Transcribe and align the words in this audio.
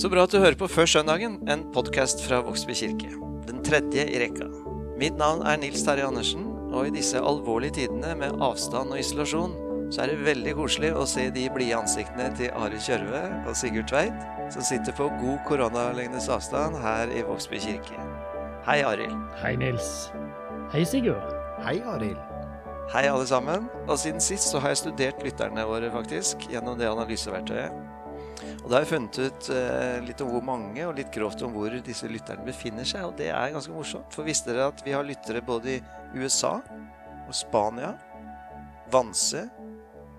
Så 0.00 0.08
bra 0.08 0.22
at 0.24 0.32
du 0.32 0.38
hører 0.40 0.56
på 0.56 0.64
Før 0.70 0.88
søndagen, 0.88 1.34
en 1.52 1.66
podkast 1.74 2.22
fra 2.24 2.38
Vågsby 2.40 2.72
kirke. 2.72 3.10
Den 3.44 3.58
tredje 3.60 4.06
i 4.08 4.20
rekka. 4.22 4.46
Mitt 4.96 5.18
navn 5.20 5.42
er 5.44 5.58
Nils 5.60 5.82
Terje 5.84 6.06
Andersen, 6.08 6.46
og 6.72 6.88
i 6.88 6.92
disse 6.94 7.20
alvorlige 7.20 7.82
tidene 7.82 8.14
med 8.16 8.40
avstand 8.40 8.94
og 8.94 9.02
isolasjon, 9.02 9.52
så 9.92 10.06
er 10.06 10.14
det 10.14 10.24
veldig 10.24 10.54
koselig 10.56 10.94
å 10.96 11.04
se 11.10 11.26
de 11.34 11.44
blide 11.52 11.76
ansiktene 11.82 12.30
til 12.38 12.48
Ari 12.56 12.80
Kjørve 12.80 13.20
og 13.42 13.52
Sigurd 13.60 13.90
Tveit, 13.92 14.16
som 14.54 14.64
sitter 14.70 14.96
på 14.96 15.10
god 15.20 15.44
koronalengdes 15.50 16.30
avstand 16.32 16.80
her 16.80 17.12
i 17.12 17.20
Vågsby 17.28 17.60
kirke. 17.60 18.00
Hei, 18.70 18.80
Arild. 18.80 19.20
Hei, 19.44 19.52
Nils. 19.60 20.08
Hei, 20.72 20.86
Sigurd. 20.88 21.28
Hei, 21.66 21.76
Arild. 21.84 22.24
Hei, 22.94 23.04
alle 23.04 23.28
sammen. 23.28 23.68
Og 23.84 24.00
siden 24.00 24.24
sist 24.24 24.48
så 24.48 24.64
har 24.64 24.72
jeg 24.72 24.86
studert 24.86 25.20
lytterne 25.28 25.68
våre, 25.68 25.92
faktisk, 25.92 26.48
gjennom 26.48 26.80
det 26.80 26.88
analyseverktøyet. 26.88 27.89
Og 28.58 28.66
da 28.66 28.76
har 28.76 28.84
jeg 28.84 28.90
funnet 28.92 29.18
ut 29.20 29.50
eh, 29.54 29.96
litt 30.06 30.22
om 30.24 30.32
hvor 30.34 30.44
mange, 30.44 30.82
og 30.86 30.96
litt 30.98 31.12
grovt 31.14 31.42
om 31.46 31.54
hvor 31.54 31.74
disse 31.86 32.08
lytterne 32.10 32.46
befinner 32.46 32.86
seg. 32.88 33.06
Og 33.08 33.16
det 33.18 33.30
er 33.32 33.54
ganske 33.54 33.74
morsomt. 33.74 34.10
For 34.14 34.26
visste 34.26 34.52
dere 34.52 34.70
at 34.72 34.82
vi 34.86 34.94
har 34.96 35.06
lyttere 35.06 35.44
både 35.44 35.78
i 35.78 35.80
USA 36.20 36.58
og 37.26 37.34
Spania, 37.36 37.94
Vanse 38.90 39.46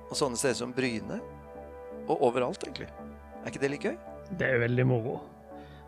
og 0.08 0.16
sånne 0.18 0.40
steder 0.40 0.58
som 0.62 0.76
Bryne? 0.76 1.20
Og 2.10 2.24
overalt, 2.28 2.64
egentlig. 2.66 2.90
Er 3.42 3.52
ikke 3.52 3.62
det 3.62 3.74
litt 3.76 3.86
gøy? 3.86 4.00
Det 4.40 4.48
er 4.48 4.64
veldig 4.64 4.88
moro. 4.88 5.20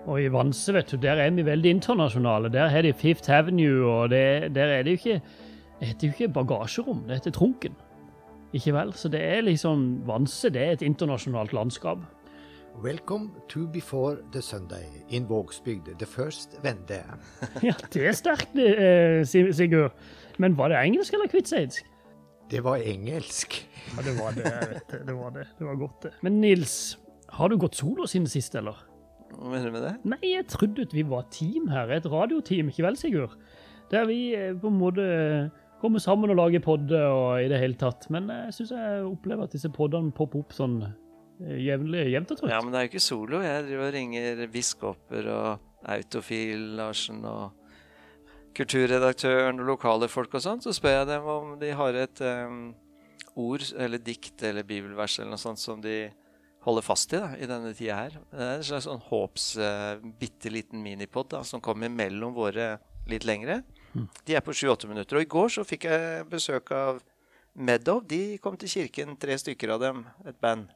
Og 0.04 0.20
i 0.20 0.30
Vanse, 0.32 0.74
vet 0.76 0.92
du, 0.92 0.98
der 1.00 1.20
er 1.24 1.32
vi 1.32 1.46
veldig 1.48 1.78
internasjonale. 1.78 2.52
Der 2.52 2.70
har 2.72 2.84
de 2.84 2.92
Fifth 2.94 3.32
Avenue, 3.32 3.86
og 3.88 4.12
det, 4.12 4.54
der 4.56 4.78
er 4.78 4.84
det 4.84 4.98
jo 4.98 5.02
ikke 5.02 5.22
Det 5.80 5.88
heter 5.90 6.08
jo 6.08 6.14
ikke 6.14 6.34
bagasjerom, 6.34 7.00
det 7.08 7.18
heter 7.18 7.34
Trunken. 7.36 7.74
Ikke 8.56 8.72
vel? 8.72 8.94
Så 8.96 9.10
det 9.12 9.20
er 9.20 9.42
liksom 9.44 10.04
Vanse, 10.08 10.52
det 10.54 10.62
er 10.62 10.76
et 10.78 10.86
internasjonalt 10.86 11.52
landskap. 11.52 12.04
Welcome 12.82 13.32
to 13.50 13.68
Before 13.68 14.18
the 14.32 14.42
Sunday 14.42 14.86
in 15.10 15.28
Vågsbygd, 15.28 16.00
the 16.00 16.06
first 16.06 16.58
vende. 16.64 17.04
Ja, 17.64 17.74
det 17.94 18.08
er 18.08 18.16
sterkt, 18.18 18.56
eh, 18.58 19.22
Sigurd. 19.54 19.92
Men 20.38 20.58
var 20.58 20.74
det 20.74 20.80
engelsk 20.82 21.14
eller 21.14 21.30
kvitseidsk? 21.32 21.86
Det 22.52 22.64
var 22.64 22.82
engelsk. 22.82 23.70
Ja, 23.96 24.02
det 24.02 24.16
var 24.18 24.32
det. 24.36 24.82
det. 25.08 25.16
Var 25.16 25.30
det. 25.30 25.46
Det 25.60 25.68
var 25.68 25.76
godt, 25.76 26.04
det. 26.04 26.12
Men 26.22 26.42
Nils, 26.42 26.98
har 27.30 27.48
du 27.48 27.58
gått 27.58 27.76
solo 27.76 28.08
siden 28.10 28.28
sist, 28.28 28.56
eller? 28.56 28.82
Hva 29.34 29.50
mener 29.54 29.70
du 29.70 29.78
med 29.78 29.86
det? 29.86 29.94
Nei, 30.10 30.34
jeg 30.34 30.48
trodde 30.52 30.88
vi 30.92 31.06
var 31.08 31.30
team 31.32 31.70
her. 31.72 31.94
Et 31.94 32.10
radioteam, 32.10 32.74
ikke 32.74 32.88
vel, 32.88 32.98
Sigurd? 33.00 33.38
Der 33.94 34.10
vi 34.10 34.34
eh, 34.36 34.52
på 34.58 34.68
en 34.68 34.82
måte 34.82 35.06
kommer 35.80 36.00
sammen 36.00 36.32
og 36.34 36.40
lager 36.40 36.64
podder 36.64 37.06
og 37.12 37.44
i 37.44 37.48
det 37.52 37.62
hele 37.62 37.78
tatt. 37.80 38.10
Men 38.12 38.28
jeg 38.34 38.58
syns 38.58 38.76
jeg 38.76 39.06
opplever 39.08 39.48
at 39.48 39.56
disse 39.56 39.72
poddene 39.72 40.12
popper 40.16 40.44
opp 40.44 40.54
sånn 40.58 40.82
eh, 40.84 40.94
jevnlig, 41.44 42.06
jevnt 42.14 42.32
og 42.34 42.40
trutt. 42.40 42.52
Ja, 42.52 42.62
men 42.64 42.74
det 42.74 42.80
er 42.80 42.88
jo 42.88 42.92
ikke 42.94 43.04
solo. 43.04 43.42
Jeg 43.44 43.68
driver 43.68 43.90
og 43.90 43.96
ringer 43.98 44.48
biskoper 44.54 45.30
og 45.34 45.70
Autofil 45.94 46.66
Larsen 46.80 47.24
og 47.28 47.60
kulturredaktøren 48.58 49.60
og 49.62 49.70
lokale 49.74 50.10
folk 50.12 50.36
og 50.38 50.44
sånn. 50.46 50.62
Så 50.64 50.76
spør 50.78 51.00
jeg 51.02 51.10
dem 51.10 51.30
om 51.30 51.54
de 51.62 51.72
har 51.76 52.00
et 52.00 52.24
um, 52.24 52.66
ord 53.40 53.66
eller 53.82 54.02
dikt 54.02 54.44
eller 54.46 54.68
bibelvers 54.68 55.18
eller 55.20 55.34
noe 55.34 55.42
sånt 55.42 55.62
som 55.62 55.82
de 55.84 56.06
holder 56.64 56.86
fast 56.86 57.12
i 57.12 57.20
da, 57.20 57.34
i 57.36 57.50
denne 57.50 57.74
tida 57.76 57.98
her. 58.00 58.20
Det 58.32 58.44
er 58.44 58.54
en 58.60 58.68
slags 58.68 58.88
sånn 58.88 59.02
håps 59.10 59.48
uh, 59.60 60.04
bitte 60.20 60.54
liten 60.54 60.84
minipod 60.86 61.32
da, 61.34 61.42
som 61.48 61.64
kommer 61.64 61.92
mellom 61.92 62.36
våre 62.38 62.76
litt 63.10 63.26
lengre. 63.28 63.64
De 64.26 64.34
er 64.34 64.42
på 64.42 64.56
7-8 64.56 64.88
minutter. 64.90 65.20
Og 65.20 65.26
i 65.26 65.30
går 65.30 65.52
så 65.58 65.66
fikk 65.68 65.90
jeg 65.90 66.30
besøk 66.32 66.72
av 66.74 67.02
Meadow. 67.54 68.00
De 68.02 68.40
kom 68.42 68.56
til 68.58 68.72
kirken, 68.72 69.18
tre 69.22 69.36
stykker 69.38 69.76
av 69.76 69.84
dem, 69.84 70.00
et 70.26 70.40
band 70.42 70.72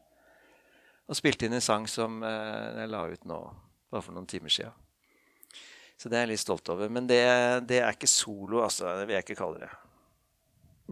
og 1.07 1.17
spilte 1.17 1.47
inn 1.47 1.55
en 1.55 1.63
sang 1.63 1.87
som 1.89 2.21
eh, 2.25 2.81
jeg 2.81 2.91
la 2.91 3.05
ut 3.07 3.27
nå, 3.29 3.39
bare 3.91 4.03
for 4.03 4.15
noen 4.15 4.27
timer 4.29 4.53
siden. 4.53 4.75
Så 5.97 6.11
det 6.11 6.19
er 6.19 6.27
jeg 6.27 6.35
litt 6.35 6.43
stolt 6.43 6.69
over. 6.69 6.91
Men 6.93 7.07
det, 7.09 7.21
det 7.65 7.79
er 7.81 7.95
ikke 7.95 8.09
solo, 8.11 8.61
altså. 8.61 8.91
Det 8.99 9.07
vil 9.07 9.17
jeg 9.17 9.25
ikke 9.25 9.39
kalle 9.39 9.63
det. 9.63 9.69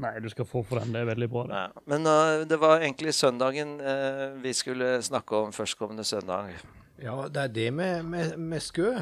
Nei, 0.02 0.16
du 0.20 0.28
skal 0.32 0.48
få 0.50 0.64
for 0.66 0.82
den. 0.82 0.96
Det 0.96 1.04
er 1.04 1.12
veldig 1.12 1.28
bra. 1.32 1.44
det. 1.48 1.60
Ja. 1.60 1.84
Men 1.92 2.10
uh, 2.10 2.42
det 2.50 2.58
var 2.60 2.82
egentlig 2.82 3.14
søndagen 3.16 3.78
uh, 3.80 4.34
vi 4.42 4.56
skulle 4.58 4.98
snakke 5.06 5.38
om 5.46 5.54
førstkommende 5.56 6.04
søndag. 6.04 6.58
Ja, 6.98 7.28
det 7.30 7.44
er 7.44 7.54
det 7.54 7.70
med, 7.76 8.10
med, 8.10 8.34
med 8.40 8.66
skø. 8.66 8.96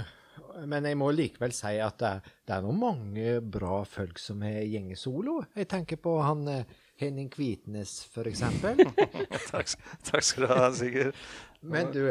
Men 0.70 0.86
jeg 0.86 0.98
må 1.00 1.10
likevel 1.14 1.54
si 1.56 1.76
at 1.82 1.98
det 2.02 2.10
er, 2.10 2.32
det 2.46 2.56
er 2.56 2.66
noen 2.66 2.80
mange 2.82 3.34
bra 3.56 3.82
folk 3.90 4.20
som 4.22 4.44
har 4.46 4.62
gjengesolo. 4.70 5.40
Jeg 5.58 5.70
tenker 5.72 5.98
på 6.02 6.18
han 6.22 6.44
eh, 6.50 6.76
Henning 7.02 7.30
Kvitnes, 7.34 8.04
for 8.14 8.28
eksempel. 8.30 8.80
takk, 9.52 9.74
takk 10.06 10.26
skal 10.26 10.46
du 10.46 10.54
ha, 10.54 10.70
Sigurd. 10.78 11.18
Men 11.66 11.92
du, 11.96 12.06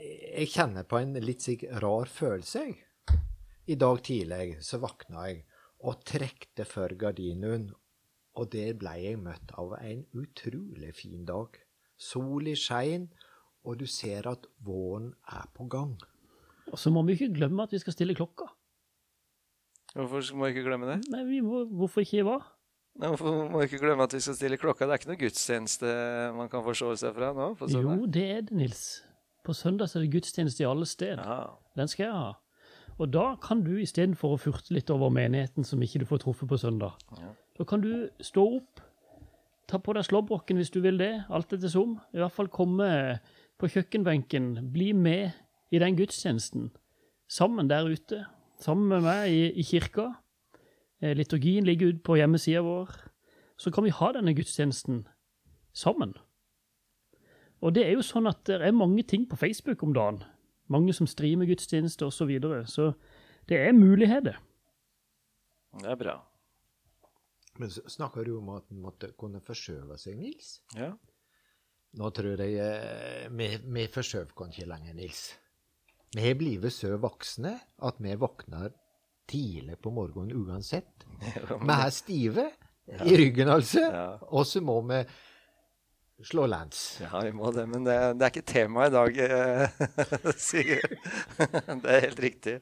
jeg 0.00 0.50
kjenner 0.50 0.86
på 0.88 0.98
en 1.00 1.14
litt 1.22 1.44
slik 1.44 1.66
rar 1.82 2.10
følelse, 2.10 2.64
jeg. 2.66 2.80
I 3.70 3.76
dag 3.78 4.00
tidlig 4.02 4.56
så 4.66 4.80
våkna 4.82 5.28
jeg 5.28 5.44
og 5.86 6.02
trekte 6.04 6.66
for 6.68 6.92
gardinen, 6.98 7.70
og 8.36 8.50
der 8.52 8.74
ble 8.78 8.96
jeg 8.98 9.20
møtt 9.20 9.52
av 9.60 9.76
en 9.78 10.02
utrolig 10.16 10.92
fin 10.96 11.24
dag. 11.28 11.54
Sol 12.00 12.48
i 12.50 12.56
skein, 12.58 13.08
og 13.64 13.78
du 13.80 13.86
ser 13.90 14.26
at 14.30 14.48
våren 14.64 15.12
er 15.28 15.46
på 15.54 15.68
gang. 15.70 15.94
Og 16.70 16.78
så 16.80 16.92
må 16.94 17.02
vi 17.06 17.16
ikke 17.16 17.34
glemme 17.36 17.66
at 17.66 17.74
vi 17.74 17.80
skal 17.82 17.94
stille 17.94 18.16
klokka. 18.16 18.48
Hvorfor 19.94 20.22
må 20.38 20.46
vi 20.46 20.54
ikke 20.54 20.68
glemme 20.68 20.88
det? 20.88 21.00
Nei, 21.10 21.24
vi 21.28 21.40
må, 21.44 21.64
Hvorfor 21.66 22.04
ikke 22.04 22.24
hva? 22.26 22.38
Nei, 22.98 23.10
må 23.22 23.62
ikke 23.64 23.78
glemme 23.80 24.02
at 24.04 24.12
vi 24.12 24.20
skal 24.20 24.34
stille 24.36 24.58
klokka? 24.60 24.84
Det 24.88 24.92
er 24.96 25.00
ikke 25.00 25.10
noe 25.12 25.20
gudstjeneste 25.20 25.92
man 26.36 26.50
kan 26.52 26.64
forstå 26.66 26.90
seg 27.00 27.14
fra 27.16 27.30
nå? 27.36 27.52
på? 27.56 27.68
Jo, 27.70 27.94
det 28.10 28.24
er 28.26 28.40
det, 28.48 28.56
Nils. 28.56 28.82
På 29.46 29.54
søndag 29.56 29.88
er 29.94 30.04
det 30.04 30.10
gudstjeneste 30.12 30.64
i 30.64 30.68
alle 30.68 30.86
steder. 30.88 31.22
Ja. 31.24 31.46
Den 31.78 31.88
skal 31.88 32.04
jeg 32.08 32.12
ha. 32.12 32.32
Og 33.00 33.08
da 33.14 33.36
kan 33.40 33.62
du 33.64 33.72
istedenfor 33.80 34.34
å 34.34 34.40
furte 34.42 34.74
litt 34.76 34.90
over 34.92 35.08
menigheten 35.14 35.64
som 35.64 35.80
ikke 35.80 36.02
du 36.02 36.06
får 36.10 36.20
truffet 36.26 36.50
på 36.50 36.58
søndag, 36.60 36.98
Ja. 37.16 37.30
da 37.56 37.64
kan 37.64 37.80
du 37.80 38.10
stå 38.20 38.44
opp, 38.58 38.80
ta 39.70 39.78
på 39.78 39.94
deg 39.94 40.04
slåbroken 40.04 40.56
hvis 40.60 40.72
du 40.74 40.80
vil 40.84 40.98
det, 40.98 41.24
alt 41.30 41.52
etter 41.54 41.70
som. 41.72 42.00
I 42.12 42.18
hvert 42.18 42.32
fall 42.34 42.48
komme 42.48 43.20
på 43.56 43.68
kjøkkenbenken, 43.70 44.72
bli 44.74 44.92
med 44.92 45.32
i 45.72 45.78
den 45.78 45.96
gudstjenesten. 45.96 46.70
Sammen 47.30 47.68
der 47.70 47.86
ute. 47.88 48.26
Sammen 48.60 48.88
med 48.88 49.02
meg 49.06 49.30
i, 49.30 49.42
i 49.56 49.62
kirka. 49.64 50.10
Eh, 51.02 51.16
Liturgien 51.16 51.64
ligger 51.64 51.92
ute 51.92 52.04
på 52.04 52.16
hjemmesida 52.20 52.62
vår. 52.64 52.92
Så 53.60 53.70
kan 53.70 53.84
vi 53.84 53.94
ha 53.94 54.12
denne 54.16 54.34
gudstjenesten 54.36 55.06
sammen. 55.72 56.14
Og 57.60 57.74
det 57.76 57.84
er 57.86 57.96
jo 57.96 58.04
sånn 58.04 58.28
at 58.30 58.44
det 58.48 58.60
er 58.64 58.76
mange 58.76 59.04
ting 59.04 59.26
på 59.28 59.36
Facebook 59.36 59.82
om 59.84 59.92
dagen. 59.96 60.22
Mange 60.72 60.94
som 60.96 61.08
streamer 61.10 61.48
gudstjenester 61.50 62.08
osv. 62.08 62.16
Så, 62.16 62.26
videre. 62.30 62.64
så 62.66 62.92
det 63.48 63.58
er 63.60 63.76
muligheter. 63.76 64.38
Det 65.80 65.90
er 65.90 65.98
bra. 66.00 66.16
Men 67.60 67.70
så 67.70 67.82
snakker 67.90 68.24
du 68.24 68.38
om 68.38 68.48
at 68.54 68.70
en 68.72 68.80
måtte 68.80 69.12
kunne 69.18 69.42
forskjøve 69.44 69.98
seg, 70.00 70.16
Nils. 70.16 70.60
Ja. 70.76 70.94
Nå 72.00 72.10
tror 72.14 72.40
jeg 72.40 72.56
eh, 72.62 73.26
vi, 73.34 73.50
vi 73.66 73.86
forskjøver 73.90 74.32
oss 74.32 74.54
ikke 74.54 74.70
lenger, 74.70 74.94
Nils. 74.96 75.24
Vi 76.14 76.24
har 76.24 76.38
blitt 76.38 76.64
så 76.74 76.94
voksne 76.98 77.52
at 77.86 78.00
vi 78.02 78.14
våkner 78.18 78.72
tidlig 79.30 79.78
på 79.82 79.92
morgenen 79.94 80.34
uansett. 80.36 81.06
Vi 81.22 81.76
er 81.76 81.94
stive 81.94 82.50
i 82.90 83.16
ryggen, 83.16 83.48
altså. 83.48 83.84
Ja. 83.86 84.06
Og 84.34 84.46
så 84.48 84.62
må 84.64 84.80
vi 84.88 85.04
slå 86.26 86.46
lands. 86.50 87.00
Ja, 87.00 87.22
vi 87.24 87.32
må 87.32 87.52
det, 87.54 87.66
men 87.70 87.84
det, 87.86 87.96
det 88.18 88.26
er 88.26 88.32
ikke 88.32 88.48
tema 88.50 88.88
i 88.88 88.92
dag, 88.92 89.20
eh, 89.24 89.82
Sigurd. 90.48 90.96
Det 91.84 91.94
er 91.94 92.06
helt 92.08 92.22
riktig. 92.24 92.56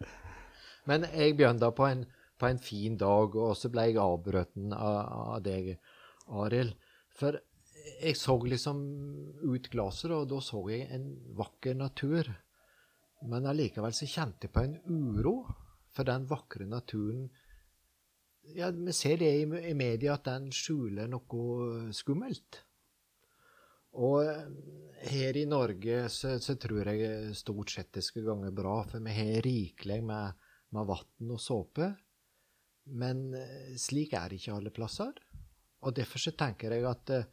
Men 0.89 1.06
jeg 1.11 1.37
begynte 1.39 1.71
på 1.75 1.87
en, 1.89 2.05
på 2.39 2.49
en 2.49 2.61
fin 2.62 2.97
dag, 3.00 3.35
og 3.35 3.56
så 3.59 3.71
ble 3.73 3.89
jeg 3.89 4.00
avbrutt 4.03 4.55
av, 4.77 4.99
av 5.35 5.41
deg, 5.45 5.75
Arild. 6.29 6.77
For 7.19 7.41
jeg 7.99 8.19
så 8.21 8.37
liksom 8.45 8.83
ut 9.49 9.71
glasset, 9.73 10.12
og 10.15 10.29
da 10.31 10.43
så 10.45 10.62
jeg 10.71 10.91
en 10.95 11.09
vakker 11.38 11.79
natur. 11.79 12.31
Men 13.29 13.49
allikevel 13.50 13.97
så 13.97 14.06
kjente 14.06 14.47
jeg 14.47 14.55
på 14.55 14.62
en 14.62 14.76
uro 14.87 15.38
for 15.94 16.08
den 16.08 16.26
vakre 16.31 16.67
naturen. 16.69 17.29
Ja, 18.56 18.70
Vi 18.70 18.93
ser 18.96 19.19
det 19.20 19.29
i, 19.43 19.44
i 19.70 19.75
media 19.76 20.14
at 20.17 20.25
den 20.29 20.50
skjuler 20.55 21.08
noe 21.11 21.93
skummelt. 21.93 22.62
Og 23.99 24.23
eh, 24.25 24.44
her 25.11 25.37
i 25.37 25.46
Norge 25.49 26.05
så, 26.12 26.37
så 26.40 26.55
tror 26.61 26.88
jeg 26.93 27.35
stort 27.37 27.73
sett 27.73 27.93
det 27.96 28.05
skal 28.06 28.26
gange 28.29 28.52
bra, 28.55 28.82
for 28.88 29.02
vi 29.05 29.14
har 29.17 29.43
rikelig 29.44 30.02
med, 30.05 30.37
med 30.76 30.88
vann 30.88 31.32
og 31.35 31.40
såpe. 31.43 31.90
Men 32.88 33.35
eh, 33.37 33.75
slik 33.81 34.14
er 34.17 34.29
det 34.32 34.40
ikke 34.40 34.56
alle 34.56 34.73
plasser. 34.75 35.12
Og 35.85 35.94
derfor 35.96 36.23
så 36.23 36.32
tenker 36.37 36.73
jeg 36.76 36.87
at 36.88 37.12
eh, 37.17 37.26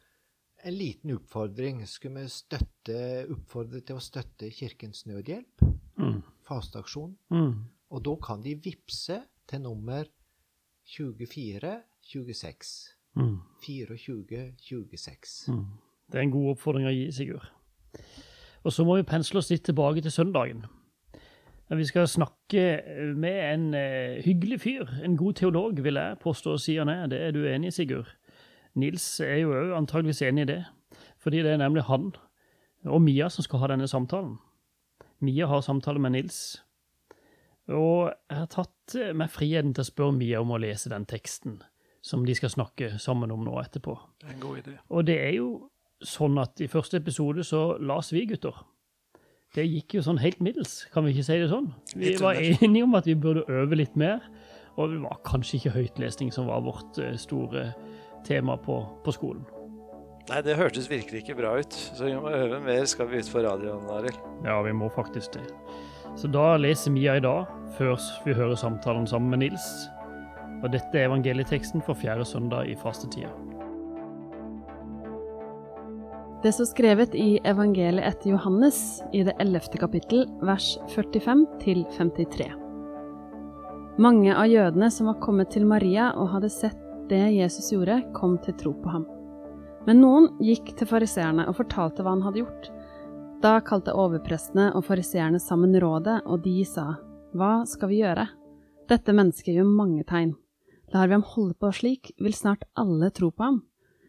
en 0.65 0.73
liten 0.75 1.13
oppfordring 1.15 1.83
skulle 1.87 2.23
vi 2.25 2.31
støtte, 2.33 2.97
oppfordre 3.31 3.83
til 3.85 3.99
å 3.99 4.03
støtte 4.03 4.51
Kirkens 4.55 5.05
Nødhjelp, 5.09 5.71
Mm. 5.95 6.17
fasteaksjon. 6.43 7.13
Mm. 7.31 7.53
Og 7.95 8.03
da 8.03 8.15
kan 8.19 8.43
de 8.43 8.55
vippse 8.59 9.21
til 9.47 9.61
nummer 9.63 10.03
2426. 10.97 12.95
Mm. 13.15 13.39
2426. 13.63 15.47
Mm. 15.47 15.65
Det 16.11 16.17
er 16.19 16.21
en 16.27 16.31
god 16.33 16.49
oppfordring 16.53 16.87
å 16.89 16.93
gi, 16.93 17.11
Sigurd. 17.15 17.47
Og 18.65 18.73
så 18.73 18.83
må 18.83 18.97
vi 18.99 19.07
pensle 19.07 19.39
oss 19.39 19.49
litt 19.53 19.63
tilbake 19.65 20.01
til 20.03 20.11
søndagen. 20.11 20.65
Vi 21.69 21.85
skal 21.85 22.07
snakke 22.07 22.81
med 23.17 23.53
en 23.53 23.73
uh, 23.73 24.21
hyggelig 24.25 24.59
fyr, 24.61 24.85
en 25.03 25.17
god 25.17 25.33
teolog, 25.39 25.83
vil 25.83 25.97
jeg 25.97 26.19
påstå 26.21 26.53
å 26.53 26.61
si 26.61 26.75
han 26.77 26.91
er. 26.91 27.07
Det 27.09 27.19
er 27.21 27.31
du 27.33 27.41
enig 27.49 27.71
i, 27.71 27.75
Sigurd? 27.79 28.11
Nils 28.75 29.19
er 29.23 29.39
jo 29.39 29.55
òg 29.55 29.71
antageligvis 29.77 30.21
enig 30.27 30.41
i 30.45 30.51
det, 30.51 30.61
fordi 31.17 31.41
det 31.45 31.51
er 31.55 31.63
nemlig 31.63 31.87
han 31.87 32.11
og 32.85 33.01
Mia 33.01 33.29
som 33.33 33.45
skal 33.45 33.63
ha 33.63 33.67
denne 33.71 33.87
samtalen. 33.89 34.35
Mia 35.23 35.47
har 35.49 35.63
samtale 35.65 35.99
med 35.99 36.11
Nils, 36.13 36.61
og 37.71 38.11
jeg 38.11 38.37
har 38.37 38.51
tatt 38.53 38.97
meg 39.17 39.31
friheten 39.33 39.73
til 39.73 39.85
å 39.85 39.87
spørre 39.87 40.17
Mia 40.17 40.41
om 40.43 40.53
å 40.53 40.59
lese 40.61 40.91
den 40.91 41.07
teksten 41.09 41.59
som 42.05 42.25
de 42.25 42.35
skal 42.37 42.51
snakke 42.53 42.91
sammen 43.01 43.33
om 43.33 43.41
nå 43.47 43.55
etterpå. 43.63 43.95
Det 44.21 44.29
er 44.29 44.35
en 44.35 44.43
god 44.43 44.61
idé. 44.61 44.75
Og 44.93 45.07
det 45.07 45.15
er 45.23 45.33
jo 45.39 45.49
sånn 46.05 46.37
at 46.37 46.61
i 46.61 46.69
første 46.69 46.99
episode 47.01 47.45
så 47.47 47.63
las 47.81 48.11
vi, 48.13 48.27
gutter. 48.29 48.59
Det 49.55 49.65
gikk 49.65 49.97
jo 49.97 50.03
sånn 50.05 50.19
helt 50.21 50.41
middels, 50.43 50.83
kan 50.93 51.05
vi 51.05 51.15
ikke 51.15 51.25
si 51.25 51.39
det 51.41 51.49
sånn? 51.49 51.71
Vi 51.95 52.13
var 52.21 52.37
enige 52.37 52.85
om 52.85 52.97
at 52.99 53.07
vi 53.09 53.15
burde 53.17 53.45
øve 53.49 53.79
litt 53.79 53.95
mer, 53.97 54.21
og 54.75 54.91
det 54.91 55.01
var 55.05 55.21
kanskje 55.25 55.57
ikke 55.57 55.75
høytlesning 55.77 56.33
som 56.35 56.49
var 56.51 56.65
vårt 56.65 56.99
eh, 57.01 57.15
store 57.17 57.69
tema 58.27 58.57
på, 58.59 58.81
på 59.05 59.15
skolen. 59.15 59.45
Nei, 60.25 60.41
det 60.41 60.57
hørtes 60.57 60.89
virkelig 60.89 61.21
ikke 61.21 61.37
bra 61.37 61.53
ut. 61.61 61.73
Så 61.73 62.07
vi 62.07 62.15
må 62.17 62.31
øve 62.33 62.57
mer 62.65 62.85
skal 62.89 63.07
vi 63.11 63.21
ut 63.21 63.29
på 63.29 63.43
radioen, 63.45 63.85
Arild. 63.93 64.17
Ja, 64.43 64.57
vi 64.65 64.73
må 64.73 64.89
faktisk 64.93 65.37
det. 65.37 65.45
Så 66.15 66.29
da 66.31 66.55
leser 66.57 66.93
Mia 66.95 67.17
i 67.17 67.23
dag, 67.23 67.49
før 67.75 67.99
vi 68.25 68.35
hører 68.35 68.55
samtalen 68.55 69.07
sammen 69.07 69.33
med 69.33 69.43
Nils. 69.43 69.65
Og 70.63 70.71
dette 70.71 70.95
er 70.95 71.09
evangelieteksten 71.09 71.83
for 71.83 71.97
fjerde 71.99 72.25
søndag 72.25 72.71
i 72.71 72.77
fastetida. 72.79 73.33
Det 76.45 76.51
står 76.53 76.67
skrevet 76.69 77.15
i 77.17 77.39
evangeliet 77.47 78.05
etter 78.05 78.35
Johannes 78.35 78.77
i 79.17 79.23
det 79.25 79.33
ellevte 79.41 79.79
kapittel, 79.81 80.27
vers 80.45 80.75
45 80.93 81.41
til 81.63 81.83
53. 81.97 82.51
Mange 83.97 84.35
av 84.35 84.47
jødene 84.51 84.91
som 84.91 85.09
var 85.09 85.21
kommet 85.23 85.51
til 85.55 85.65
Maria 85.67 86.11
og 86.19 86.29
hadde 86.35 86.51
sett 86.53 86.79
det 87.09 87.21
Jesus 87.33 87.71
gjorde, 87.73 88.01
kom 88.13 88.37
til 88.45 88.55
tro 88.59 88.75
på 88.77 88.93
ham. 88.93 89.07
Men 89.87 90.01
noen 90.01 90.29
gikk 90.43 90.73
til 90.77 90.89
fariseerne 90.89 91.47
og 91.49 91.57
fortalte 91.59 92.03
hva 92.03 92.15
han 92.15 92.23
hadde 92.25 92.43
gjort. 92.43 92.69
Da 93.45 93.59
kalte 93.61 93.93
overprestene 93.93 94.71
og 94.73 94.87
fariseerne 94.87 95.37
sammen 95.37 95.75
rådet, 95.77 96.23
og 96.25 96.41
de 96.41 96.63
sa, 96.65 96.95
Hva 97.37 97.59
skal 97.69 97.91
vi 97.91 97.99
gjøre? 97.99 98.23
Dette 98.89 99.13
mennesket 99.13 99.53
gjør 99.53 99.67
mange 99.69 100.01
tegn. 100.09 100.31
Lar 100.93 101.11
vi 101.11 101.13
ham 101.13 101.25
holde 101.35 101.53
på 101.61 101.69
slik, 101.69 102.09
vil 102.17 102.33
snart 102.33 102.65
alle 102.73 103.11
tro 103.13 103.29
på 103.29 103.45
ham. 103.45 103.59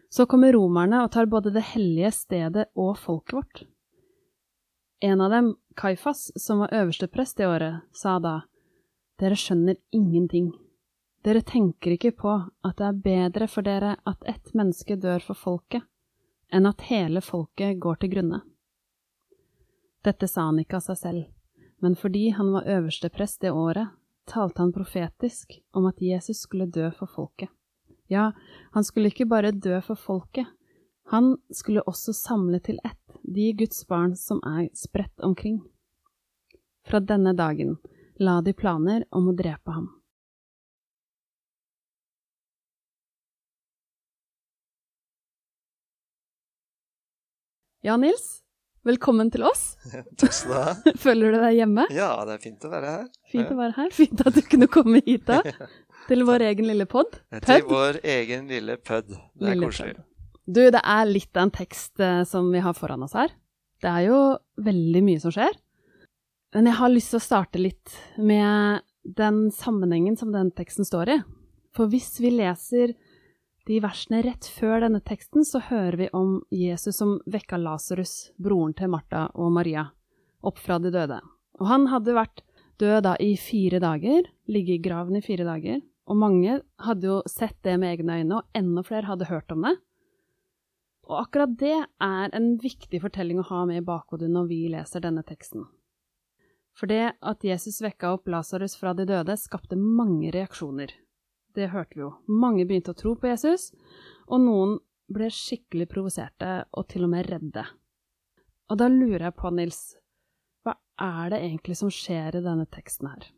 Så 0.08 0.24
kommer 0.24 0.56
romerne 0.56 1.02
og 1.04 1.10
tar 1.12 1.28
både 1.28 1.52
det 1.52 1.66
hellige 1.74 2.14
stedet 2.16 2.64
og 2.80 2.96
folket 2.96 3.36
vårt. 3.36 3.62
En 5.04 5.20
av 5.20 5.34
dem, 5.34 5.52
Kaifas, 5.76 6.30
som 6.40 6.64
var 6.64 6.72
øverste 6.72 7.12
prest 7.12 7.36
det 7.36 7.50
året, 7.50 7.84
sa 7.92 8.16
da, 8.16 8.38
Dere 9.20 9.36
skjønner 9.36 9.76
ingenting. 9.92 10.54
Dere 11.24 11.44
tenker 11.44 11.98
ikke 11.98 12.16
på 12.16 12.40
at 12.40 12.80
det 12.80 12.88
er 12.88 13.04
bedre 13.04 13.52
for 13.52 13.68
dere 13.68 13.98
at 14.08 14.24
ett 14.24 14.54
menneske 14.56 14.96
dør 14.96 15.20
for 15.20 15.36
folket, 15.36 15.84
enn 16.48 16.64
at 16.64 16.88
hele 16.88 17.20
folket 17.20 17.76
går 17.84 18.00
til 18.00 18.16
grunne. 18.16 18.46
Dette 20.06 20.28
sa 20.28 20.44
han 20.46 20.60
ikke 20.62 20.78
av 20.78 20.84
seg 20.84 20.98
selv, 21.00 21.22
men 21.82 21.96
fordi 21.98 22.28
han 22.36 22.52
var 22.54 22.68
øverste 22.70 23.08
prest 23.10 23.40
det 23.42 23.50
året, 23.50 23.90
talte 24.30 24.62
han 24.62 24.70
profetisk 24.74 25.56
om 25.74 25.88
at 25.90 25.98
Jesus 26.02 26.44
skulle 26.46 26.68
dø 26.70 26.92
for 26.94 27.10
folket. 27.10 27.50
Ja, 28.06 28.30
han 28.70 28.86
skulle 28.86 29.10
ikke 29.10 29.26
bare 29.26 29.50
dø 29.50 29.80
for 29.82 29.98
folket, 29.98 30.46
han 31.10 31.36
skulle 31.50 31.82
også 31.90 32.14
samle 32.14 32.62
til 32.62 32.78
ett 32.86 33.18
de 33.22 33.50
Guds 33.58 33.82
barn 33.86 34.14
som 34.16 34.38
er 34.46 34.68
spredt 34.78 35.20
omkring. 35.26 35.60
Fra 36.86 37.02
denne 37.02 37.34
dagen 37.34 37.76
la 38.22 38.40
de 38.46 38.54
planer 38.54 39.04
om 39.10 39.26
å 39.30 39.34
drepe 39.34 39.74
ham. 39.74 39.90
Ja, 47.82 47.96
Nils. 47.96 48.45
Velkommen 48.86 49.30
til 49.34 49.42
oss. 49.46 49.72
Takk 50.20 50.34
skal 50.34 50.52
du 50.52 50.56
ha. 50.62 50.74
Føler 51.04 51.34
du 51.34 51.40
deg 51.42 51.56
hjemme? 51.58 51.86
Ja, 51.94 52.10
det 52.28 52.36
er 52.36 52.42
fint 52.44 52.66
å 52.66 52.70
være 52.70 52.92
her. 52.92 53.06
Fint 53.32 53.50
å 53.50 53.56
være 53.58 53.74
her. 53.80 53.90
Fint 53.96 54.22
at 54.22 54.36
du 54.36 54.42
kunne 54.46 54.68
komme 54.70 55.00
hit 55.06 55.24
da. 55.26 55.40
Til 56.06 56.22
vår 56.28 56.44
egen 56.52 56.68
lille 56.70 56.86
pod. 56.86 57.16
Til 57.42 57.64
vår 57.66 57.98
egen 58.06 58.46
lille 58.52 58.76
pud. 58.78 59.08
Det 59.10 59.48
er 59.48 59.56
Lille 59.56 59.66
koselig. 59.72 59.96
pud. 59.96 60.04
Du, 60.46 60.60
det 60.70 60.78
er 60.86 61.08
litt 61.10 61.32
av 61.34 61.48
en 61.48 61.54
tekst 61.56 61.98
eh, 61.98 62.20
som 62.30 62.52
vi 62.54 62.60
har 62.62 62.76
foran 62.78 63.02
oss 63.02 63.16
her. 63.18 63.32
Det 63.82 63.90
er 63.90 64.04
jo 64.06 64.18
veldig 64.62 65.02
mye 65.08 65.22
som 65.24 65.34
skjer. 65.34 65.56
Men 66.54 66.70
jeg 66.70 66.78
har 66.78 66.92
lyst 66.94 67.10
til 67.10 67.18
å 67.18 67.24
starte 67.26 67.58
litt 67.58 67.96
med 68.22 68.86
den 69.18 69.48
sammenhengen 69.54 70.14
som 70.20 70.30
den 70.34 70.52
teksten 70.54 70.86
står 70.86 71.10
i. 71.16 71.18
For 71.74 71.90
hvis 71.90 72.12
vi 72.22 72.30
leser 72.38 72.94
de 73.66 73.80
versene 73.82 74.20
rett 74.22 74.46
før 74.46 74.84
denne 74.84 75.00
teksten, 75.02 75.44
så 75.44 75.58
hører 75.68 75.96
vi 75.98 76.10
om 76.14 76.38
Jesus 76.54 77.00
som 77.00 77.16
vekka 77.26 77.58
Lasarus, 77.58 78.30
broren 78.38 78.76
til 78.78 78.92
Martha 78.92 79.26
og 79.34 79.50
Maria, 79.56 79.88
opp 80.46 80.60
fra 80.62 80.78
de 80.82 80.92
døde. 80.94 81.18
Og 81.58 81.66
han 81.66 81.88
hadde 81.90 82.14
vært 82.14 82.44
død 82.78 83.00
da 83.08 83.16
i 83.22 83.32
fire 83.40 83.80
dager, 83.82 84.28
ligget 84.46 84.78
i 84.78 84.84
graven 84.84 85.18
i 85.18 85.24
fire 85.24 85.46
dager, 85.48 85.80
og 86.06 86.20
mange 86.20 86.60
hadde 86.86 87.08
jo 87.08 87.16
sett 87.26 87.58
det 87.66 87.74
med 87.82 87.96
egne 87.96 88.20
øyne, 88.20 88.38
og 88.38 88.58
enda 88.58 88.84
flere 88.86 89.10
hadde 89.10 89.30
hørt 89.32 89.50
om 89.50 89.66
det. 89.66 89.74
Og 91.06 91.18
akkurat 91.22 91.56
det 91.58 91.74
er 92.02 92.34
en 92.34 92.52
viktig 92.62 93.00
fortelling 93.02 93.40
å 93.42 93.48
ha 93.50 93.64
med 93.66 93.80
i 93.80 93.86
bakhodet 93.86 94.30
når 94.30 94.46
vi 94.50 94.60
leser 94.70 95.02
denne 95.02 95.22
teksten. 95.26 95.66
For 96.76 96.90
det 96.90 97.16
at 97.24 97.44
Jesus 97.46 97.80
vekka 97.82 98.12
opp 98.14 98.28
Lasarus 98.28 98.76
fra 98.78 98.92
de 98.94 99.06
døde, 99.08 99.34
skapte 99.40 99.78
mange 99.78 100.30
reaksjoner. 100.34 100.92
Det 101.56 101.70
hørte 101.72 101.96
vi 101.96 102.02
jo. 102.04 102.10
Mange 102.28 102.66
begynte 102.68 102.92
å 102.92 102.98
tro 102.98 103.14
på 103.16 103.30
Jesus, 103.30 103.70
og 104.28 104.42
noen 104.44 104.76
ble 105.12 105.28
skikkelig 105.32 105.86
provoserte 105.88 106.50
og 106.76 106.88
til 106.90 107.06
og 107.06 107.12
med 107.14 107.30
redde. 107.30 107.64
Og 108.68 108.80
da 108.80 108.88
lurer 108.90 109.28
jeg 109.28 109.36
på, 109.38 109.52
Nils, 109.54 109.80
hva 110.66 110.74
er 111.00 111.30
det 111.32 111.40
egentlig 111.46 111.76
som 111.78 111.92
skjer 111.94 112.36
i 112.36 112.44
denne 112.44 112.66
teksten 112.68 113.08
her? 113.12 113.28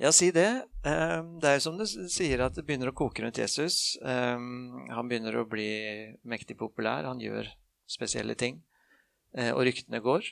Ja, 0.00 0.12
si 0.16 0.30
det. 0.32 0.46
Eh, 0.84 1.22
Det 1.40 1.48
er 1.48 1.56
jo 1.58 1.64
som 1.66 1.76
du 1.76 1.84
sier, 1.84 2.40
at 2.40 2.54
det 2.56 2.64
begynner 2.64 2.88
å 2.92 2.96
koke 2.96 3.20
rundt 3.24 3.36
Jesus. 3.40 3.98
Eh, 4.00 4.38
Han 4.38 5.08
begynner 5.08 5.36
å 5.36 5.48
bli 5.48 6.16
mektig 6.24 6.56
populær. 6.56 7.04
Han 7.04 7.20
gjør 7.20 7.48
spesielle 7.88 8.34
ting. 8.36 8.62
Eh, 9.34 9.52
Og 9.52 9.64
ryktene 9.66 10.00
går. 10.00 10.24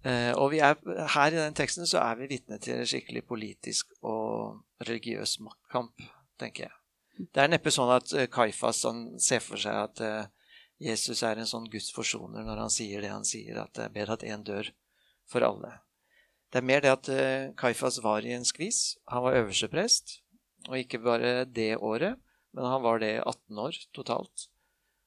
Eh, 0.00 0.32
Og 0.32 0.54
er, 0.56 0.78
her 1.14 1.32
i 1.32 1.36
den 1.36 1.56
teksten 1.56 1.86
så 1.88 2.00
er 2.00 2.16
vi 2.16 2.30
vitne 2.30 2.56
til 2.62 2.78
en 2.80 2.88
skikkelig 2.88 3.24
politisk 3.28 3.92
og 4.00 4.62
religiøs 4.88 5.38
maktkamp, 5.44 6.00
tenker 6.40 6.68
jeg. 6.68 6.76
Det 7.20 7.42
er 7.42 7.50
neppe 7.52 7.72
sånn 7.74 7.92
at 7.92 8.14
eh, 8.16 8.30
Kaifas 8.32 8.80
han 8.88 9.18
ser 9.20 9.44
for 9.44 9.60
seg 9.60 9.76
at 9.76 10.00
eh, 10.00 10.30
Jesus 10.80 11.20
er 11.26 11.36
en 11.36 11.48
sånn 11.48 11.68
Guds 11.68 11.90
forsoner 11.92 12.46
når 12.46 12.62
han 12.64 12.72
sier 12.72 13.04
det 13.04 13.12
han 13.12 13.28
sier, 13.28 13.58
at 13.60 13.74
det 13.76 13.84
er 13.84 13.96
bedre 13.98 14.16
at 14.16 14.24
én 14.24 14.44
dør 14.46 14.70
for 15.28 15.44
alle. 15.44 15.74
Det 16.50 16.62
er 16.62 16.66
mer 16.66 16.80
det 16.82 16.90
at 16.90 17.08
Kaifas 17.60 18.00
var 18.02 18.24
i 18.26 18.32
en 18.34 18.46
skvis. 18.48 18.96
Han 19.12 19.22
var 19.22 19.36
øversteprest, 19.38 20.16
og 20.66 20.80
ikke 20.80 20.98
bare 21.04 21.44
det 21.44 21.76
året, 21.76 22.16
men 22.56 22.66
han 22.66 22.82
var 22.82 22.98
det 22.98 23.12
i 23.12 23.20
18 23.20 23.60
år 23.62 23.78
totalt. 23.94 24.48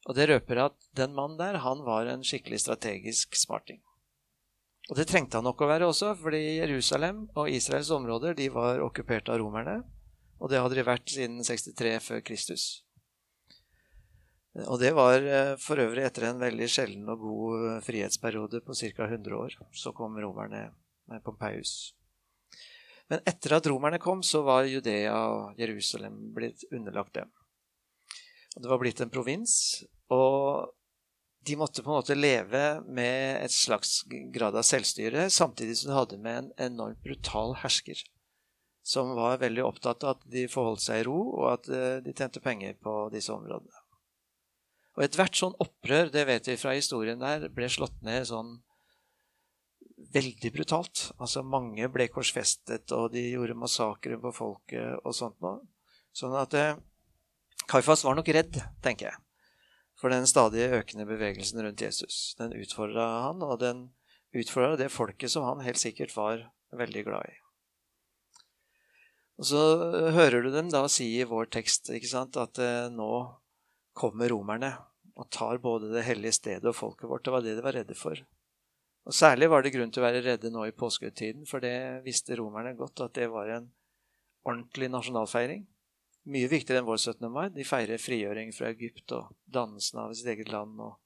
Og 0.07 0.15
det 0.15 0.29
røper 0.29 0.61
at 0.69 0.87
den 0.95 1.11
mannen 1.17 1.41
der, 1.41 1.59
han 1.65 1.83
var 1.83 2.07
en 2.07 2.23
skikkelig 2.23 2.61
strategisk 2.63 3.35
smarting. 3.35 3.81
Og 4.91 4.97
det 4.99 5.05
trengte 5.07 5.39
han 5.39 5.47
nok 5.47 5.61
å 5.63 5.69
være 5.69 5.87
også, 5.87 6.11
fordi 6.19 6.41
Jerusalem 6.57 7.23
og 7.39 7.51
Israels 7.51 7.91
områder 7.95 8.35
de 8.35 8.49
var 8.51 8.81
okkupert 8.83 9.31
av 9.31 9.39
romerne. 9.39 9.79
Og 10.43 10.51
det 10.51 10.59
hadde 10.59 10.75
de 10.75 10.83
vært 10.83 11.07
siden 11.07 11.39
63 11.45 11.93
før 12.03 12.23
Kristus. 12.27 12.65
Og 14.67 14.77
det 14.81 14.91
var 14.93 15.23
eh, 15.23 15.55
for 15.57 15.81
øvrig 15.81 16.03
etter 16.05 16.27
en 16.27 16.41
veldig 16.41 16.67
sjelden 16.69 17.07
og 17.09 17.23
god 17.23 17.63
eh, 17.69 17.79
frihetsperiode 17.85 18.61
på 18.65 18.75
ca. 18.75 19.07
100 19.07 19.37
år. 19.39 19.55
Så 19.71 19.95
kom 19.97 20.19
romerne 20.19 20.67
med 21.09 21.23
Pompeius. 21.25 21.93
Men 23.09 23.23
etter 23.29 23.55
at 23.57 23.67
romerne 23.71 23.97
kom, 24.03 24.21
så 24.23 24.43
var 24.45 24.67
Judea 24.69 25.15
og 25.31 25.59
Jerusalem 25.59 26.19
blitt 26.35 26.67
underlagt 26.71 27.15
dem. 27.17 27.31
Og 28.53 28.61
det 28.61 28.69
var 28.69 28.81
blitt 28.83 29.01
en 29.01 29.11
provins, 29.11 29.55
og 30.13 30.69
de 31.45 31.55
måtte 31.59 31.83
på 31.83 31.91
en 31.91 31.99
måte 31.99 32.15
leve 32.15 32.63
med 32.87 33.43
et 33.43 33.51
slags 33.51 34.01
grad 34.33 34.55
av 34.55 34.65
selvstyre, 34.67 35.29
samtidig 35.33 35.77
som 35.79 35.91
de 35.91 35.97
hadde 35.97 36.19
med 36.23 36.39
en 36.39 36.51
enormt 36.71 37.01
brutal 37.03 37.55
hersker, 37.63 37.99
som 38.83 39.13
var 39.17 39.41
veldig 39.41 39.63
opptatt 39.65 40.03
av 40.03 40.17
at 40.17 40.27
de 40.31 40.45
forholdt 40.51 40.83
seg 40.85 41.01
i 41.01 41.07
ro, 41.07 41.17
og 41.39 41.47
at 41.53 41.71
eh, 41.71 41.97
de 42.05 42.15
tjente 42.15 42.43
penger 42.43 42.77
på 42.83 42.95
disse 43.13 43.33
områdene. 43.33 43.83
Og 44.93 45.07
ethvert 45.07 45.35
sånn 45.35 45.57
opprør, 45.63 46.11
det 46.13 46.27
vet 46.29 46.47
vi 46.51 46.59
fra 46.59 46.75
historien 46.77 47.21
der, 47.21 47.47
ble 47.51 47.69
slått 47.71 47.97
ned 48.05 48.27
sånn 48.29 48.59
veldig 50.13 50.51
brutalt. 50.53 51.07
Altså 51.17 51.43
Mange 51.43 51.89
ble 51.91 52.07
korsfestet, 52.13 52.91
og 52.93 53.11
de 53.15 53.25
gjorde 53.31 53.57
massakrer 53.57 54.21
på 54.21 54.33
folket 54.35 55.01
og 55.01 55.15
sånt 55.17 55.39
noe. 55.43 55.63
Sånn 56.13 56.35
at 56.37 56.53
eh, 56.57 56.75
Kaifas 57.69 58.03
var 58.05 58.19
nok 58.19 58.29
redd, 58.35 58.59
tenker 58.85 59.09
jeg. 59.09 59.22
For 60.03 60.11
den 60.11 60.25
stadig 60.27 60.65
økende 60.75 61.05
bevegelsen 61.07 61.61
rundt 61.63 61.79
Jesus. 61.79 62.33
Den 62.35 62.51
utfordra 62.59 63.05
han, 63.29 63.39
og 63.39 63.61
den 63.61 63.85
utfordra 64.35 64.75
det 64.75 64.89
folket 64.91 65.31
som 65.31 65.45
han 65.47 65.63
helt 65.63 65.79
sikkert 65.79 66.11
var 66.17 66.41
veldig 66.75 67.05
glad 67.07 67.29
i. 67.29 67.37
Og 69.39 69.47
så 69.47 69.61
hører 70.11 70.43
du 70.43 70.51
dem 70.51 70.67
da 70.73 70.83
si 70.91 71.07
i 71.21 71.23
vår 71.23 71.47
tekst 71.55 71.87
sant, 72.09 72.35
at 72.35 72.59
eh, 72.59 72.91
nå 72.91 73.13
kommer 73.95 74.27
romerne 74.33 74.73
og 75.15 75.29
tar 75.31 75.61
både 75.63 75.93
det 75.93 76.03
hellige 76.03 76.35
stedet 76.35 76.67
og 76.67 76.75
folket 76.75 77.07
vårt. 77.07 77.23
Det 77.23 77.31
var 77.31 77.45
det 77.45 77.55
de 77.55 77.63
var 77.63 77.77
redde 77.79 77.95
for. 77.95 78.19
Og 79.07 79.15
Særlig 79.15 79.49
var 79.55 79.63
det 79.63 79.71
grunn 79.71 79.91
til 79.93 80.03
å 80.03 80.07
være 80.09 80.23
redde 80.25 80.51
nå 80.51 80.67
i 80.67 80.75
påskehøytiden, 80.75 81.47
for 81.47 81.63
det 81.63 82.03
visste 82.03 82.35
romerne 82.39 82.75
godt 82.75 83.05
at 83.07 83.15
det 83.15 83.31
var 83.31 83.55
en 83.55 83.71
ordentlig 84.43 84.91
nasjonalfeiring. 84.91 85.63
Mye 86.23 86.47
viktigere 86.47 86.79
enn 86.79 86.87
vår 86.87 86.99
17. 87.01 87.29
mai. 87.31 87.47
De 87.51 87.65
feirer 87.67 87.99
frigjøring 87.99 88.53
fra 88.55 88.69
Egypt 88.71 89.11
og 89.15 89.33
dannelsen 89.51 89.99
av 90.05 90.13
sitt 90.15 90.29
eget 90.31 90.51
land 90.53 90.79
og, 90.79 90.99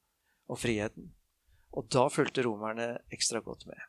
og 0.48 0.60
friheten. 0.62 1.12
Og 1.78 1.88
da 1.94 2.06
fulgte 2.14 2.46
romerne 2.46 2.94
ekstra 3.14 3.42
godt 3.46 3.66
med. 3.70 3.80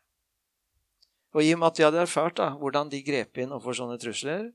Og 1.37 1.45
i 1.45 1.51
og 1.53 1.61
med 1.61 1.69
at 1.69 1.77
de 1.77 1.85
hadde 1.85 2.01
erfart 2.01 2.39
da, 2.39 2.49
hvordan 2.57 2.89
de 2.89 3.03
grep 3.05 3.37
inn 3.37 3.53
overfor 3.53 3.77
sånne 3.77 3.99
trusler, 4.01 4.49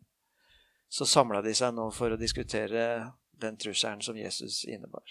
så 0.90 1.06
samla 1.06 1.42
de 1.42 1.54
seg 1.54 1.74
nå 1.74 1.86
for 1.94 2.14
å 2.14 2.18
diskutere 2.18 3.12
den 3.42 3.58
trusselen 3.58 4.02
som 4.02 4.18
Jesus 4.18 4.64
innebar. 4.66 5.04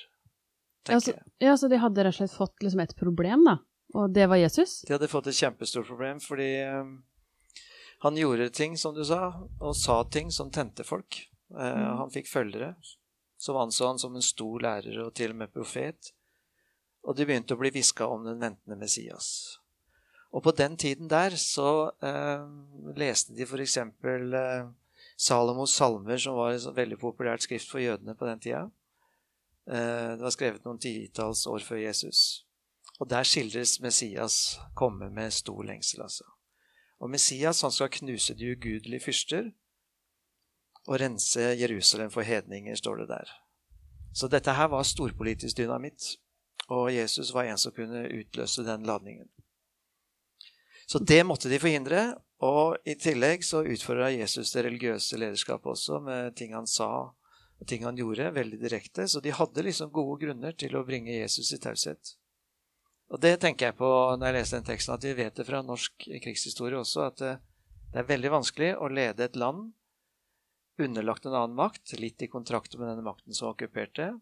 Ja 0.87 0.99
så, 0.99 1.13
ja, 1.39 1.55
så 1.57 1.69
de 1.71 1.79
hadde 1.79 2.03
rett 2.03 2.15
og 2.15 2.19
slett 2.19 2.35
fått 2.35 2.63
liksom 2.63 2.83
et 2.83 2.95
problem, 2.99 3.45
da? 3.47 3.57
Og 3.95 4.11
det 4.11 4.27
var 4.27 4.41
Jesus? 4.41 4.81
De 4.87 4.95
hadde 4.95 5.07
fått 5.11 5.29
et 5.31 5.37
kjempestort 5.37 5.87
problem 5.87 6.19
fordi 6.23 6.49
um, 6.67 6.97
han 8.03 8.17
gjorde 8.19 8.49
ting, 8.51 8.75
som 8.77 8.95
du 8.95 9.03
sa, 9.07 9.29
og 9.61 9.75
sa 9.79 10.01
ting 10.11 10.31
som 10.33 10.51
tente 10.51 10.83
folk. 10.83 11.21
Uh, 11.53 11.63
mm. 11.63 11.87
Han 12.01 12.13
fikk 12.13 12.29
følgere 12.31 12.73
som 13.43 13.57
anså 13.57 13.87
han 13.87 13.99
som 13.99 14.15
en 14.15 14.23
stor 14.23 14.61
lærer 14.63 15.01
og 15.03 15.13
til 15.17 15.33
og 15.33 15.41
med 15.41 15.51
profet. 15.51 16.13
Og 17.03 17.17
de 17.17 17.25
begynte 17.27 17.57
å 17.57 17.59
bli 17.59 17.73
hviska 17.75 18.07
om 18.07 18.23
den 18.23 18.39
ventende 18.39 18.77
Messias. 18.79 19.27
Og 20.31 20.45
på 20.45 20.53
den 20.55 20.77
tiden 20.79 21.09
der 21.11 21.35
så 21.37 21.91
eh, 22.01 22.45
leste 22.97 23.35
de 23.35 23.43
f.eks. 23.43 23.77
Eh, 23.77 24.69
Salomos 25.19 25.75
salmer, 25.75 26.17
som 26.17 26.39
var 26.39 26.55
et 26.55 26.69
veldig 26.75 26.97
populært 27.01 27.43
skrift 27.43 27.69
for 27.69 27.83
jødene 27.83 28.15
på 28.15 28.25
den 28.29 28.39
tida. 28.41 28.63
Eh, 29.67 30.15
det 30.15 30.23
var 30.23 30.33
skrevet 30.33 30.63
noen 30.65 30.79
titalls 30.81 31.43
år 31.51 31.61
før 31.67 31.83
Jesus. 31.83 32.45
Og 33.01 33.09
der 33.11 33.27
skildres 33.27 33.75
Messias 33.83 34.37
komme 34.79 35.11
med 35.11 35.35
stor 35.35 35.61
lengsel, 35.67 36.05
altså. 36.07 36.25
Og 37.03 37.11
Messias 37.11 37.59
han 37.61 37.75
skal 37.75 37.91
knuse 37.91 38.33
de 38.39 38.53
ugudelige 38.55 39.03
fyrster 39.03 39.51
og 40.87 40.99
rense 40.99 41.53
Jerusalem 41.59 42.11
for 42.11 42.27
hedninger, 42.27 42.75
står 42.75 43.03
det 43.03 43.07
der. 43.13 43.31
Så 44.13 44.29
dette 44.29 44.53
her 44.53 44.69
var 44.69 44.85
storpolitisk 44.85 45.57
dynamitt, 45.57 46.15
og 46.69 46.91
Jesus 46.93 47.33
var 47.33 47.49
en 47.49 47.59
som 47.59 47.73
kunne 47.75 48.05
utløse 48.07 48.65
den 48.65 48.85
ladningen. 48.87 49.29
Så 50.85 50.99
det 50.99 51.23
måtte 51.25 51.49
de 51.49 51.59
forhindre, 51.59 52.13
og 52.43 52.77
i 52.85 52.95
tillegg 52.99 53.45
så 53.47 53.63
utfordra 53.63 54.11
Jesus 54.11 54.51
det 54.51 54.65
religiøse 54.65 55.17
lederskapet 55.17 55.71
også 55.71 56.01
med 56.03 56.35
ting 56.35 56.53
han 56.53 56.67
sa 56.67 56.89
og 57.63 57.67
ting 57.69 57.85
han 57.87 57.95
gjorde, 57.95 58.31
veldig 58.35 58.59
direkte. 58.59 59.07
Så 59.07 59.21
de 59.23 59.31
hadde 59.31 59.63
liksom 59.63 59.91
gode 59.93 60.19
grunner 60.25 60.55
til 60.57 60.75
å 60.75 60.83
bringe 60.83 61.13
Jesus 61.15 61.53
i 61.55 61.61
taushet. 61.63 62.17
Og 63.13 63.21
det 63.23 63.37
tenker 63.39 63.69
jeg 63.69 63.77
på 63.77 63.87
når 64.17 64.27
jeg 64.27 64.35
leser 64.35 64.59
den 64.59 64.67
teksten, 64.67 64.95
at 64.97 65.05
vi 65.05 65.13
vet 65.15 65.37
det 65.37 65.45
fra 65.47 65.61
norsk 65.63 66.07
krigshistorie 66.23 66.79
også, 66.79 67.07
at 67.07 67.23
eh, 67.23 67.41
det 67.93 68.01
er 68.01 68.09
veldig 68.09 68.31
vanskelig 68.33 68.71
å 68.81 68.89
lede 68.89 69.27
et 69.27 69.37
land 69.39 69.69
underlagt 70.81 71.25
en 71.25 71.35
annen 71.35 71.57
makt, 71.57 71.95
litt 71.99 72.21
i 72.21 72.29
kontrakt 72.31 72.77
med 72.77 72.87
denne 72.89 73.05
makten 73.05 73.35
som 73.35 73.51
okkuperte. 73.51 74.13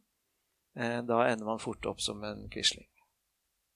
Eh, 0.76 1.00
da 1.08 1.24
ender 1.28 1.48
man 1.48 1.62
fort 1.62 1.86
opp 1.90 2.02
som 2.02 2.24
en 2.28 2.48
quisling. 2.52 2.88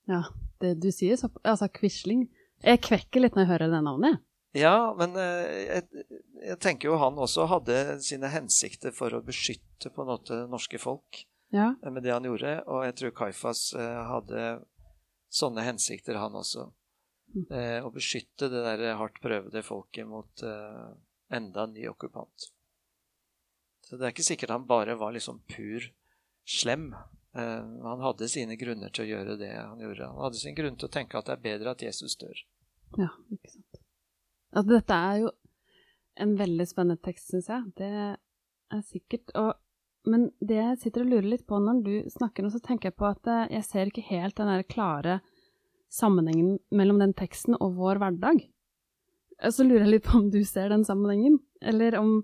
Ja, 0.10 0.24
det 0.62 0.76
du 0.84 0.92
sier, 0.94 1.18
så, 1.18 1.32
altså 1.42 1.66
quisling 1.74 2.28
Jeg 2.62 2.84
kvekker 2.86 3.24
litt 3.24 3.34
når 3.36 3.42
jeg 3.42 3.52
hører 3.56 3.72
det 3.74 3.82
navnet. 3.84 4.22
Ja, 4.56 4.94
men 4.96 5.18
eh, 5.20 5.48
jeg, 5.66 6.06
jeg, 6.40 6.60
tenker 6.64 6.92
jo 6.92 7.00
han 7.02 7.18
også 7.20 7.48
hadde 7.52 8.00
sine 8.06 8.30
hensikter 8.32 8.94
for 8.96 9.12
å 9.14 9.24
beskytte 9.26 9.92
på 9.92 10.06
en 10.06 10.12
måte 10.14 10.38
norske 10.52 10.80
folk 10.80 11.26
ja. 11.52 11.74
med 11.84 12.06
det 12.06 12.14
han 12.16 12.28
gjorde. 12.28 12.62
Og 12.72 12.86
jeg 12.88 12.96
tror 13.02 13.18
Kaifas 13.20 13.68
hadde 13.76 14.46
sånne 15.36 15.66
hensikter, 15.68 16.20
han 16.22 16.38
også. 16.38 16.70
Mm. 17.36 17.46
Eh, 17.52 17.80
å 17.86 17.92
beskytte 17.92 18.50
det 18.52 18.62
der 18.64 18.96
hardt 19.00 19.20
prøvede 19.24 19.64
folket 19.66 20.08
mot 20.08 20.44
eh, 20.46 20.86
enda 21.36 21.66
en 21.66 21.74
ny 21.76 21.88
okkupant. 21.92 22.50
Så 23.86 24.00
det 24.00 24.08
er 24.08 24.16
ikke 24.16 24.26
sikkert 24.26 24.54
han 24.56 24.68
bare 24.70 24.98
var 24.98 25.14
liksom 25.14 25.44
pur 25.52 25.86
slem. 26.46 26.90
Eh, 27.38 27.66
han 27.86 28.04
hadde 28.04 28.30
sine 28.32 28.58
grunner 28.60 28.94
til 28.94 29.06
å 29.06 29.10
gjøre 29.14 29.38
det 29.42 29.52
han 29.54 29.82
gjorde. 29.82 30.10
Han 30.10 30.24
hadde 30.26 30.42
sin 30.42 30.58
grunn 30.58 30.78
til 30.80 30.90
å 30.90 30.96
tenke 30.96 31.20
at 31.20 31.30
det 31.30 31.38
er 31.38 31.44
bedre 31.46 31.76
at 31.76 31.86
Jesus 31.86 32.18
dør. 32.22 32.46
Ja, 32.98 33.12
ikke 33.34 33.54
sant. 33.54 33.82
Altså, 34.56 34.70
dette 34.72 34.98
er 35.10 35.22
jo 35.26 35.34
en 36.26 36.34
veldig 36.40 36.66
spennende 36.70 37.04
tekst, 37.04 37.30
syns 37.30 37.52
jeg. 37.52 37.72
Det 37.78 37.92
er 38.74 38.84
sikkert. 38.90 39.34
Og 39.36 39.54
men 40.10 40.28
det 40.38 40.58
jeg 40.60 40.82
sitter 40.84 41.06
og 41.06 41.12
lurer 41.12 41.28
litt 41.34 41.46
på 41.50 41.58
når 41.62 41.82
du 41.86 41.94
snakker 42.14 42.46
nå, 42.46 42.52
så 42.54 42.62
tenker 42.64 42.92
jeg 42.92 42.98
på 43.00 43.08
at 43.10 43.30
eh, 43.32 43.48
jeg 43.58 43.66
ser 43.68 43.90
ikke 43.90 44.06
helt 44.12 44.38
den 44.38 44.52
der 44.52 44.66
klare 44.70 45.20
sammenhengen 45.94 46.60
mellom 46.76 47.00
den 47.02 47.16
teksten 47.18 47.58
og 47.58 47.78
vår 47.80 48.02
hverdag. 48.04 48.44
Eh, 49.42 49.52
så 49.54 49.66
lurer 49.66 49.86
jeg 49.86 49.94
litt 49.96 50.08
på 50.08 50.20
om 50.22 50.30
du 50.34 50.42
ser 50.46 50.70
den 50.74 50.86
sammenhengen, 50.88 51.40
eller 51.62 51.98
om 52.00 52.20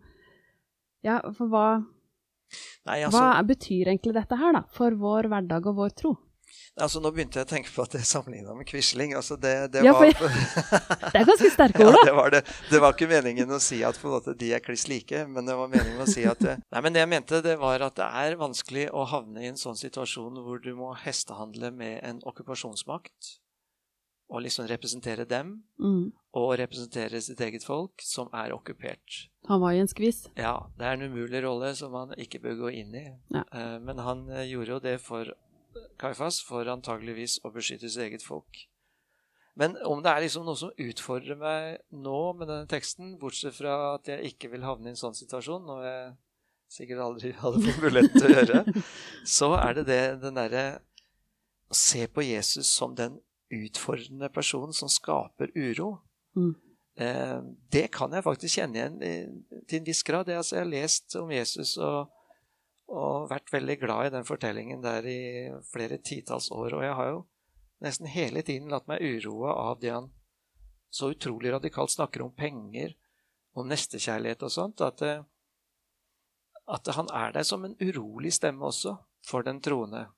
Ja, 1.05 1.20
for 1.34 1.50
hva 1.51 1.65
Nei, 2.84 2.98
altså, 3.05 3.22
Hva 3.22 3.46
betyr 3.48 3.93
egentlig 3.93 4.12
dette 4.17 4.36
her, 4.36 4.51
da, 4.58 4.65
for 4.75 4.98
vår 5.00 5.29
hverdag 5.31 5.70
og 5.72 5.77
vår 5.77 5.96
tro? 5.96 6.12
Altså, 6.79 7.01
nå 7.03 7.10
begynte 7.12 7.39
jeg 7.39 7.48
å 7.48 7.50
tenke 7.50 7.72
på 7.72 7.84
at 7.84 7.93
det 7.93 8.00
er 8.01 8.08
sammenligna 8.08 8.53
med 8.55 8.67
Quisling. 8.67 9.12
Altså, 9.15 9.36
det, 9.39 9.53
det, 9.74 9.84
ja, 9.86 9.91
var, 9.96 10.08
det 11.12 11.20
er 11.20 11.27
ganske 11.27 11.51
sterke 11.51 11.84
ord, 11.88 11.96
da. 11.96 12.01
Ja, 12.01 12.08
det, 12.08 12.15
var 12.17 12.34
det. 12.34 12.41
det 12.72 12.81
var 12.84 12.96
ikke 12.96 13.10
meningen 13.12 13.51
å 13.51 13.60
si 13.63 13.81
at 13.88 14.00
måte, 14.03 14.36
de 14.39 14.53
er 14.55 14.63
kliss 14.63 14.88
like, 14.91 15.25
men 15.31 15.48
det 15.48 15.58
var 15.60 15.72
meningen 15.72 16.00
å 16.03 16.08
si 16.10 16.24
at 16.27 16.43
Nei, 16.74 16.81
men 16.84 16.96
det 16.96 17.03
jeg 17.03 17.12
mente, 17.12 17.41
det 17.46 17.58
var 17.62 17.84
at 17.88 17.98
det 18.00 18.08
er 18.24 18.39
vanskelig 18.39 18.88
å 18.96 19.05
havne 19.12 19.43
i 19.43 19.51
en 19.51 19.60
sånn 19.60 19.79
situasjon 19.79 20.39
hvor 20.46 20.63
du 20.63 20.72
må 20.79 20.93
hestehandle 21.03 21.74
med 21.75 22.00
en 22.08 22.24
okkupasjonsmakt. 22.31 23.36
Og 24.31 24.45
liksom 24.45 24.63
representere 24.69 25.25
dem, 25.27 25.57
mm. 25.75 26.05
og 26.39 26.53
representere 26.61 27.19
sitt 27.19 27.41
eget 27.43 27.65
folk, 27.67 28.00
som 28.00 28.29
er 28.31 28.53
okkupert. 28.55 29.25
Han 29.50 29.59
var 29.59 29.75
i 29.75 29.81
en 29.83 29.91
skvis. 29.91 30.23
Ja. 30.39 30.53
Det 30.77 30.88
er 30.88 30.95
en 30.95 31.11
umulig 31.11 31.41
rolle 31.43 31.73
som 31.75 31.97
han 32.00 32.13
ikke 32.15 32.39
bør 32.39 32.61
gå 32.61 32.71
inn 32.79 32.95
i. 32.95 33.05
Ja. 33.35 33.43
Eh, 33.51 33.77
men 33.83 34.00
han 34.00 34.23
eh, 34.29 34.47
gjorde 34.47 34.77
jo 34.77 34.83
det 34.85 34.97
for 35.03 35.33
Kaifas 36.00 36.39
for 36.43 36.67
antageligvis 36.71 37.41
å 37.43 37.51
beskytte 37.51 37.89
sitt 37.91 38.05
eget 38.07 38.23
folk. 38.23 38.65
Men 39.59 39.75
om 39.83 40.00
det 40.03 40.11
er 40.11 40.23
liksom 40.23 40.45
noe 40.47 40.59
som 40.59 40.71
utfordrer 40.79 41.38
meg 41.39 41.81
nå 41.91 42.19
med 42.39 42.47
denne 42.47 42.69
teksten, 42.71 43.17
bortsett 43.19 43.55
fra 43.57 43.95
at 43.95 44.07
jeg 44.07 44.31
ikke 44.31 44.51
vil 44.53 44.63
havne 44.63 44.89
i 44.89 44.93
en 44.93 45.00
sånn 45.00 45.17
situasjon, 45.17 45.67
noe 45.67 45.83
jeg 45.83 46.05
sikkert 46.71 47.03
aldri 47.03 47.33
hadde 47.41 47.63
fått 47.65 47.83
mulighet 47.83 48.15
til 48.15 48.29
å 48.29 48.38
gjøre, 48.38 48.85
så 49.38 49.51
er 49.59 49.75
det, 49.79 49.85
det 49.91 50.01
den 50.23 50.39
derre 50.39 50.65
å 51.71 51.77
se 51.77 52.07
på 52.11 52.23
Jesus 52.25 52.71
som 52.71 52.95
den 52.95 53.19
utfordrende 53.51 54.29
person 54.34 54.74
som 54.74 54.89
skaper 54.91 55.51
uro. 55.55 55.93
Mm. 56.36 56.53
Eh, 57.01 57.38
det 57.72 57.88
kan 57.96 58.13
jeg 58.13 58.25
faktisk 58.25 58.60
kjenne 58.60 58.79
igjen 58.79 59.43
til 59.67 59.79
en 59.79 59.88
viss 59.88 60.03
grad. 60.08 60.31
Jeg, 60.31 60.41
altså, 60.43 60.58
jeg 60.58 60.65
har 60.65 60.74
lest 60.74 61.15
om 61.20 61.31
Jesus 61.36 61.77
og 61.77 62.12
og 62.91 63.29
vært 63.31 63.51
veldig 63.53 63.77
glad 63.79 64.08
i 64.08 64.15
den 64.17 64.27
fortellingen 64.27 64.81
der 64.84 65.05
i 65.08 65.22
flere 65.72 66.00
titalls 66.03 66.50
år. 66.51 66.75
Og 66.75 66.84
jeg 66.84 66.96
har 66.98 67.12
jo 67.13 67.22
nesten 67.84 68.10
hele 68.12 68.43
tiden 68.46 68.72
latt 68.72 68.89
meg 68.91 69.03
uroe 69.03 69.53
av 69.53 69.79
det 69.81 69.93
han 69.93 70.10
så 70.91 71.13
utrolig 71.13 71.53
radikalt 71.53 71.93
snakker 71.93 72.25
om 72.25 72.34
penger, 72.36 72.98
om 73.55 73.70
nestekjærlighet 73.72 74.43
og 74.43 74.51
sånt, 74.51 74.84
at, 74.84 75.01
eh, 75.08 75.24
at 76.67 76.91
han 76.98 77.08
er 77.15 77.31
der 77.38 77.48
som 77.48 77.63
en 77.65 77.77
urolig 77.79 78.34
stemme 78.36 78.67
også 78.67 78.98
for 79.27 79.48
den 79.48 79.62
troende. 79.63 80.10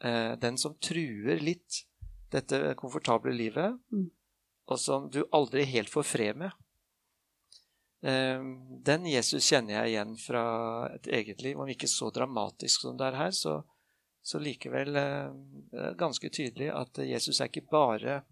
Eh, 0.00 0.32
den 0.40 0.56
som 0.56 0.78
truer 0.80 1.42
litt 1.44 1.84
dette 2.32 2.74
komfortable 2.78 3.32
livet, 3.32 3.78
mm. 3.92 4.08
og 4.68 4.80
som 4.80 5.08
du 5.12 5.22
aldri 5.32 5.64
helt 5.68 5.92
får 5.92 6.06
fred 6.06 6.40
med. 6.44 6.56
Ehm, 8.02 8.82
den 8.84 9.06
Jesus 9.10 9.48
kjenner 9.50 9.80
jeg 9.80 9.94
igjen 9.94 10.14
fra 10.20 10.44
et 10.94 11.08
eget 11.20 11.42
liv. 11.42 11.58
Om 11.58 11.70
ikke 11.72 11.90
så 11.90 12.10
dramatisk 12.14 12.86
som 12.86 12.98
det 12.98 13.08
er 13.10 13.18
her, 13.18 13.34
så, 13.34 13.60
så 14.22 14.40
likevel 14.42 14.96
eh, 14.96 15.94
ganske 15.98 16.30
tydelig 16.30 16.70
at 16.74 17.02
Jesus 17.02 17.40
er 17.40 17.50
ikke 17.50 17.66
bare 17.70 18.22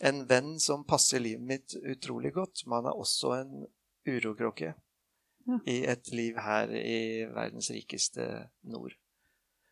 en 0.00 0.24
venn 0.26 0.54
som 0.60 0.86
passer 0.88 1.20
livet 1.20 1.44
mitt 1.44 1.76
utrolig 1.76 2.32
godt, 2.34 2.64
men 2.66 2.80
han 2.80 2.90
er 2.90 3.02
også 3.02 3.34
en 3.36 3.66
urokråke 4.08 4.72
ja. 4.72 5.58
i 5.68 5.82
et 5.84 6.08
liv 6.16 6.38
her 6.40 6.72
i 6.72 7.26
verdens 7.28 7.68
rikeste 7.74 8.26
nord. 8.64 8.96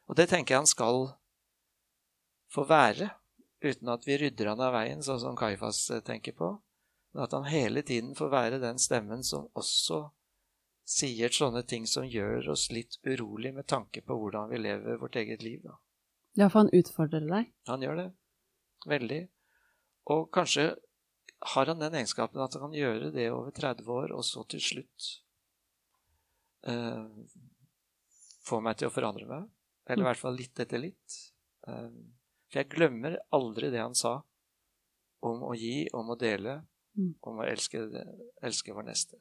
Og 0.08 0.16
det 0.20 0.28
tenker 0.28 0.54
jeg 0.54 0.62
han 0.66 0.68
skal 0.68 1.08
få 2.52 2.64
være, 2.68 3.10
uten 3.64 3.90
at 3.92 4.06
vi 4.06 4.18
rydder 4.20 4.52
han 4.52 4.62
av 4.62 4.74
veien, 4.76 5.02
sånn 5.04 5.20
som 5.20 5.36
Kaifas 5.38 5.82
tenker 6.06 6.36
på. 6.38 6.52
Men 7.12 7.24
at 7.24 7.34
han 7.36 7.48
hele 7.48 7.82
tiden 7.82 8.14
får 8.16 8.30
være 8.32 8.62
den 8.62 8.78
stemmen 8.80 9.24
som 9.24 9.48
også 9.58 10.08
sier 10.88 11.32
sånne 11.34 11.62
ting 11.68 11.84
som 11.88 12.06
gjør 12.08 12.50
oss 12.54 12.68
litt 12.72 12.96
urolig 13.04 13.52
med 13.56 13.66
tanke 13.68 14.00
på 14.04 14.16
hvordan 14.16 14.48
vi 14.52 14.60
lever 14.62 15.00
vårt 15.00 15.18
eget 15.20 15.42
liv. 15.44 15.60
Da. 15.64 15.76
Ja, 16.38 16.48
for 16.48 16.62
han 16.62 16.72
utfordrer 16.72 17.26
deg. 17.28 17.50
Han 17.68 17.84
gjør 17.84 17.98
det. 18.02 18.08
Veldig. 18.88 19.22
Og 20.14 20.28
kanskje 20.32 20.70
har 21.52 21.70
han 21.70 21.82
den 21.82 21.96
egenskapen 21.98 22.40
at 22.42 22.56
han 22.56 22.68
kan 22.68 22.76
gjøre 22.76 23.12
det 23.14 23.28
over 23.30 23.52
30 23.54 23.90
år, 23.92 24.14
og 24.16 24.24
så 24.26 24.44
til 24.48 24.62
slutt 24.64 25.08
eh, 26.66 27.04
få 28.48 28.60
meg 28.64 28.78
til 28.80 28.88
å 28.88 28.94
forandre 28.94 29.28
meg. 29.28 29.48
Eller 29.88 30.04
i 30.04 30.08
hvert 30.08 30.20
fall 30.20 30.36
litt 30.38 30.60
etter 30.64 30.82
litt. 30.82 31.18
Eh, 31.68 31.90
for 32.48 32.60
jeg 32.62 32.70
glemmer 32.72 33.18
aldri 33.34 33.70
det 33.70 33.80
han 33.82 33.94
sa 33.94 34.18
om 35.22 35.42
å 35.48 35.54
gi, 35.58 35.88
om 35.94 36.10
å 36.14 36.18
dele, 36.18 36.62
Mm. 36.98 37.14
om 37.22 37.36
å 37.38 37.44
elske, 37.46 37.78
elske 38.42 38.74
vår 38.74 38.82
neste. 38.88 39.14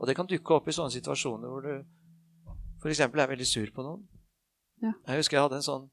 Og 0.00 0.08
det 0.08 0.16
kan 0.16 0.26
dukke 0.26 0.56
opp 0.56 0.66
i 0.66 0.72
sånne 0.74 0.90
situasjoner 0.90 1.48
hvor 1.52 1.62
du 1.62 1.84
f.eks. 2.82 3.00
er 3.00 3.28
veldig 3.30 3.46
sur 3.46 3.70
på 3.70 3.84
noen. 3.86 4.08
Ja. 4.82 4.90
Jeg 5.06 5.20
husker 5.20 5.36
jeg 5.36 5.44
hadde 5.44 5.60
en 5.60 5.62
sånn 5.62 5.84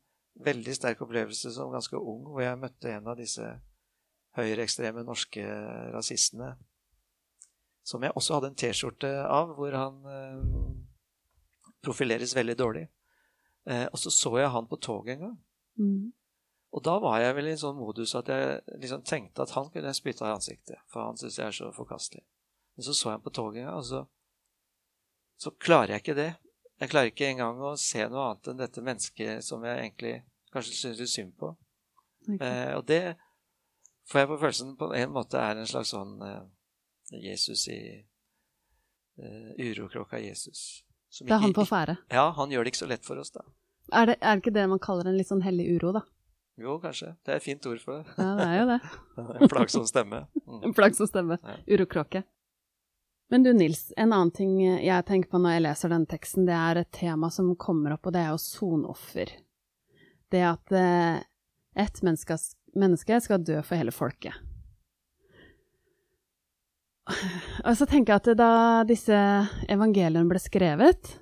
veldig 0.42 0.74
sterk 0.74 1.04
opplevelse 1.06 1.52
som 1.54 1.70
ganske 1.70 1.94
ung, 2.00 2.24
hvor 2.32 2.42
jeg 2.42 2.58
møtte 2.58 2.90
en 2.96 3.08
av 3.12 3.18
disse 3.20 3.46
høyreekstreme 4.40 5.04
norske 5.06 5.44
rasistene, 5.94 6.56
som 7.84 8.02
jeg 8.02 8.16
også 8.16 8.40
hadde 8.40 8.50
en 8.50 8.58
T-skjorte 8.58 9.12
av, 9.30 9.54
hvor 9.58 9.76
han 9.78 10.02
eh, 10.10 10.42
profileres 11.86 12.34
veldig 12.38 12.58
dårlig. 12.58 12.88
Eh, 13.70 13.86
og 13.92 14.00
så 14.02 14.10
så 14.14 14.34
jeg 14.40 14.50
han 14.50 14.68
på 14.70 14.80
toget 14.82 15.18
en 15.18 15.28
gang. 15.28 15.38
Mm. 15.78 16.14
Og 16.70 16.84
da 16.86 17.00
var 17.02 17.18
jeg 17.22 17.34
vel 17.38 17.50
i 17.50 17.54
en 17.56 17.62
sånn 17.64 17.80
modus 17.80 18.14
at 18.18 18.28
jeg 18.30 18.60
liksom 18.78 19.02
tenkte 19.08 19.42
at 19.42 19.54
han 19.56 19.72
kunne 19.74 19.90
jeg 19.90 19.98
spytte 19.98 20.28
i 20.28 20.34
ansiktet, 20.36 20.82
for 20.92 21.08
han 21.08 21.18
syns 21.18 21.40
jeg 21.40 21.48
er 21.48 21.56
så 21.56 21.72
forkastelig. 21.74 22.22
Men 22.78 22.86
så 22.86 22.94
så 22.94 23.10
jeg 23.10 23.18
ham 23.18 23.24
på 23.26 23.34
toget 23.34 23.70
og 23.72 23.82
så, 23.88 24.04
så 25.42 25.52
klarer 25.58 25.96
jeg 25.96 26.04
ikke 26.04 26.18
det. 26.20 26.30
Jeg 26.80 26.92
klarer 26.92 27.10
ikke 27.12 27.32
engang 27.32 27.64
å 27.66 27.74
se 27.80 28.06
noe 28.08 28.28
annet 28.28 28.52
enn 28.52 28.62
dette 28.62 28.84
mennesket 28.86 29.44
som 29.46 29.66
jeg 29.66 29.82
egentlig 29.82 30.14
kanskje 30.54 30.78
syns 30.78 31.02
litt 31.02 31.12
synd 31.12 31.34
på. 31.42 31.50
Okay. 32.30 32.38
Eh, 32.46 32.76
og 32.78 32.86
det 32.88 33.18
får 34.12 34.22
jeg 34.22 34.30
på 34.30 34.38
følelsen 34.44 34.78
på 34.78 34.92
en 34.96 35.16
måte 35.16 35.42
er 35.42 35.58
en 35.58 35.70
slags 35.70 35.92
sånn 35.96 36.16
eh, 36.26 36.46
Jesus 37.26 37.66
i 37.74 37.80
eh, 37.98 39.50
Urokråka 39.58 40.22
Jesus. 40.22 40.84
Som 41.10 41.28
Det 41.28 41.34
er 41.34 41.44
han 41.44 41.58
på 41.58 41.66
ferde. 41.66 41.98
Ja, 42.14 42.30
han 42.38 42.54
gjør 42.54 42.64
det 42.64 42.76
ikke 42.76 42.84
så 42.86 42.92
lett 42.92 43.06
for 43.06 43.18
oss, 43.18 43.34
da. 43.34 43.42
Er 43.90 44.12
det, 44.12 44.20
er 44.22 44.38
det 44.38 44.44
ikke 44.44 44.54
det 44.54 44.68
man 44.70 44.82
kaller 44.82 45.10
en 45.10 45.18
litt 45.18 45.30
sånn 45.32 45.42
hellig 45.42 45.66
uro, 45.80 45.96
da? 45.98 46.06
Jo, 46.60 46.76
kanskje. 46.84 47.14
Det 47.24 47.32
er 47.32 47.40
et 47.40 47.46
fint 47.46 47.70
ord 47.70 47.80
for 47.84 48.02
det. 48.02 48.18
Ja, 48.18 48.34
det 48.36 48.48
er 48.50 48.58
jo 48.60 48.66
det. 48.74 48.80
En 49.44 49.52
plagsom 49.52 49.86
stemme. 49.88 50.26
Mm. 50.44 50.60
En 50.70 50.76
plagsom 50.76 51.08
stemme. 51.08 51.40
Ja. 51.44 51.56
Urokråke. 51.76 52.24
Men 53.30 53.46
du 53.46 53.52
Nils, 53.54 53.94
en 53.96 54.12
annen 54.12 54.32
ting 54.34 54.56
jeg 54.66 55.06
tenker 55.06 55.30
på 55.30 55.40
når 55.40 55.56
jeg 55.56 55.66
leser 55.68 55.92
den 55.94 56.08
teksten, 56.10 56.48
det 56.50 56.56
er 56.58 56.82
et 56.82 56.92
tema 56.96 57.30
som 57.32 57.52
kommer 57.62 57.94
opp, 57.94 58.10
og 58.10 58.16
det 58.16 58.24
er 58.26 58.32
jo 58.34 58.42
sonoffer. 58.42 59.36
Det 60.34 60.42
at 60.50 60.74
eh, 60.74 61.22
ett 61.78 62.02
menneske, 62.06 62.40
menneske 62.74 63.20
skal 63.22 63.44
dø 63.46 63.60
for 63.62 63.78
hele 63.78 63.94
folket. 63.94 64.34
Og 67.68 67.78
så 67.78 67.86
tenker 67.90 68.16
jeg 68.16 68.24
at 68.24 68.40
da 68.40 68.52
disse 68.90 69.20
evangeliene 69.70 70.28
ble 70.30 70.42
skrevet, 70.42 71.14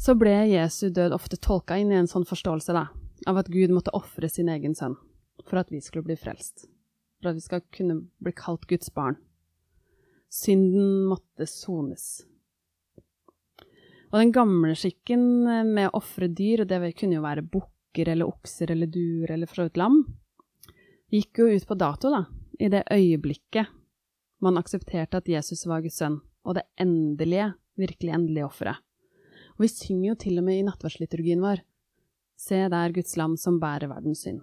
så 0.00 0.14
ble 0.18 0.34
Jesu 0.50 0.90
død 0.92 1.16
ofte 1.16 1.40
tolka 1.40 1.78
inn 1.80 1.92
i 1.92 1.98
en 1.98 2.10
sånn 2.10 2.26
forståelse 2.28 2.76
da, 2.76 2.86
av 3.26 3.40
at 3.40 3.50
Gud 3.52 3.72
måtte 3.74 3.94
ofre 3.96 4.28
sin 4.28 4.50
egen 4.52 4.76
sønn 4.78 4.96
for 5.44 5.60
at 5.60 5.72
vi 5.72 5.80
skulle 5.84 6.06
bli 6.06 6.16
frelst 6.18 6.68
for 7.24 7.32
at 7.32 7.38
vi 7.40 7.40
skal 7.40 7.62
kunne 7.72 8.02
bli 8.20 8.32
kalt 8.36 8.66
Guds 8.68 8.90
barn. 8.94 9.16
Synden 10.28 11.06
måtte 11.08 11.46
sones. 11.48 12.26
Og 14.12 14.20
den 14.20 14.34
gamle 14.34 14.74
skikken 14.76 15.24
med 15.72 15.88
å 15.88 16.02
ofre 16.02 16.28
dyr, 16.28 16.62
og 16.62 16.68
det 16.68 16.92
kunne 16.98 17.16
jo 17.16 17.24
være 17.24 17.46
bukker 17.48 18.10
eller 18.12 18.28
okser 18.28 18.74
eller 18.74 18.90
duer 18.92 19.32
eller 19.32 19.48
for 19.48 19.62
så 19.62 19.68
vidt 19.70 19.80
lam, 19.80 20.02
gikk 21.14 21.40
jo 21.40 21.48
ut 21.48 21.66
på 21.66 21.78
dato, 21.80 22.12
da, 22.12 22.26
i 22.60 22.68
det 22.68 22.84
øyeblikket 22.92 23.72
man 24.44 24.60
aksepterte 24.60 25.22
at 25.22 25.30
Jesus 25.30 25.64
var 25.64 25.80
Guds 25.80 25.96
sønn, 26.02 26.18
og 26.44 26.58
det 26.58 26.66
endelige, 26.76 27.54
virkelig 27.80 28.12
endelige 28.12 28.44
offeret. 28.44 28.82
Og 29.56 29.64
vi 29.64 29.70
synger 29.72 30.10
jo 30.10 30.16
til 30.20 30.42
og 30.42 30.44
med 30.44 30.60
i 30.60 30.66
nattverdsliturgien 30.66 31.40
vår, 31.40 31.62
Se 32.36 32.58
der 32.68 32.92
Guds 32.94 33.16
lam 33.16 33.36
som 33.40 33.60
bærer 33.62 33.90
verdens 33.90 34.24
synd. 34.26 34.42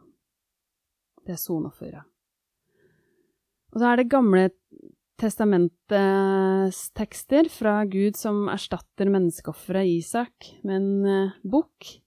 Det 1.25 1.35
er 1.35 1.41
sonofferet. 1.41 2.07
Og 3.71 3.79
så 3.79 3.91
er 3.91 4.01
det 4.01 4.11
Gamle 4.11 4.49
testamentets 5.21 6.81
tekster 6.97 7.49
fra 7.53 7.81
Gud 7.85 8.17
som 8.17 8.47
erstatter 8.51 9.11
menneskeofferet 9.11 9.91
Isak 9.99 10.49
med 10.65 10.79
en 10.79 11.05
eh, 11.05 11.35
bukk, 11.45 11.97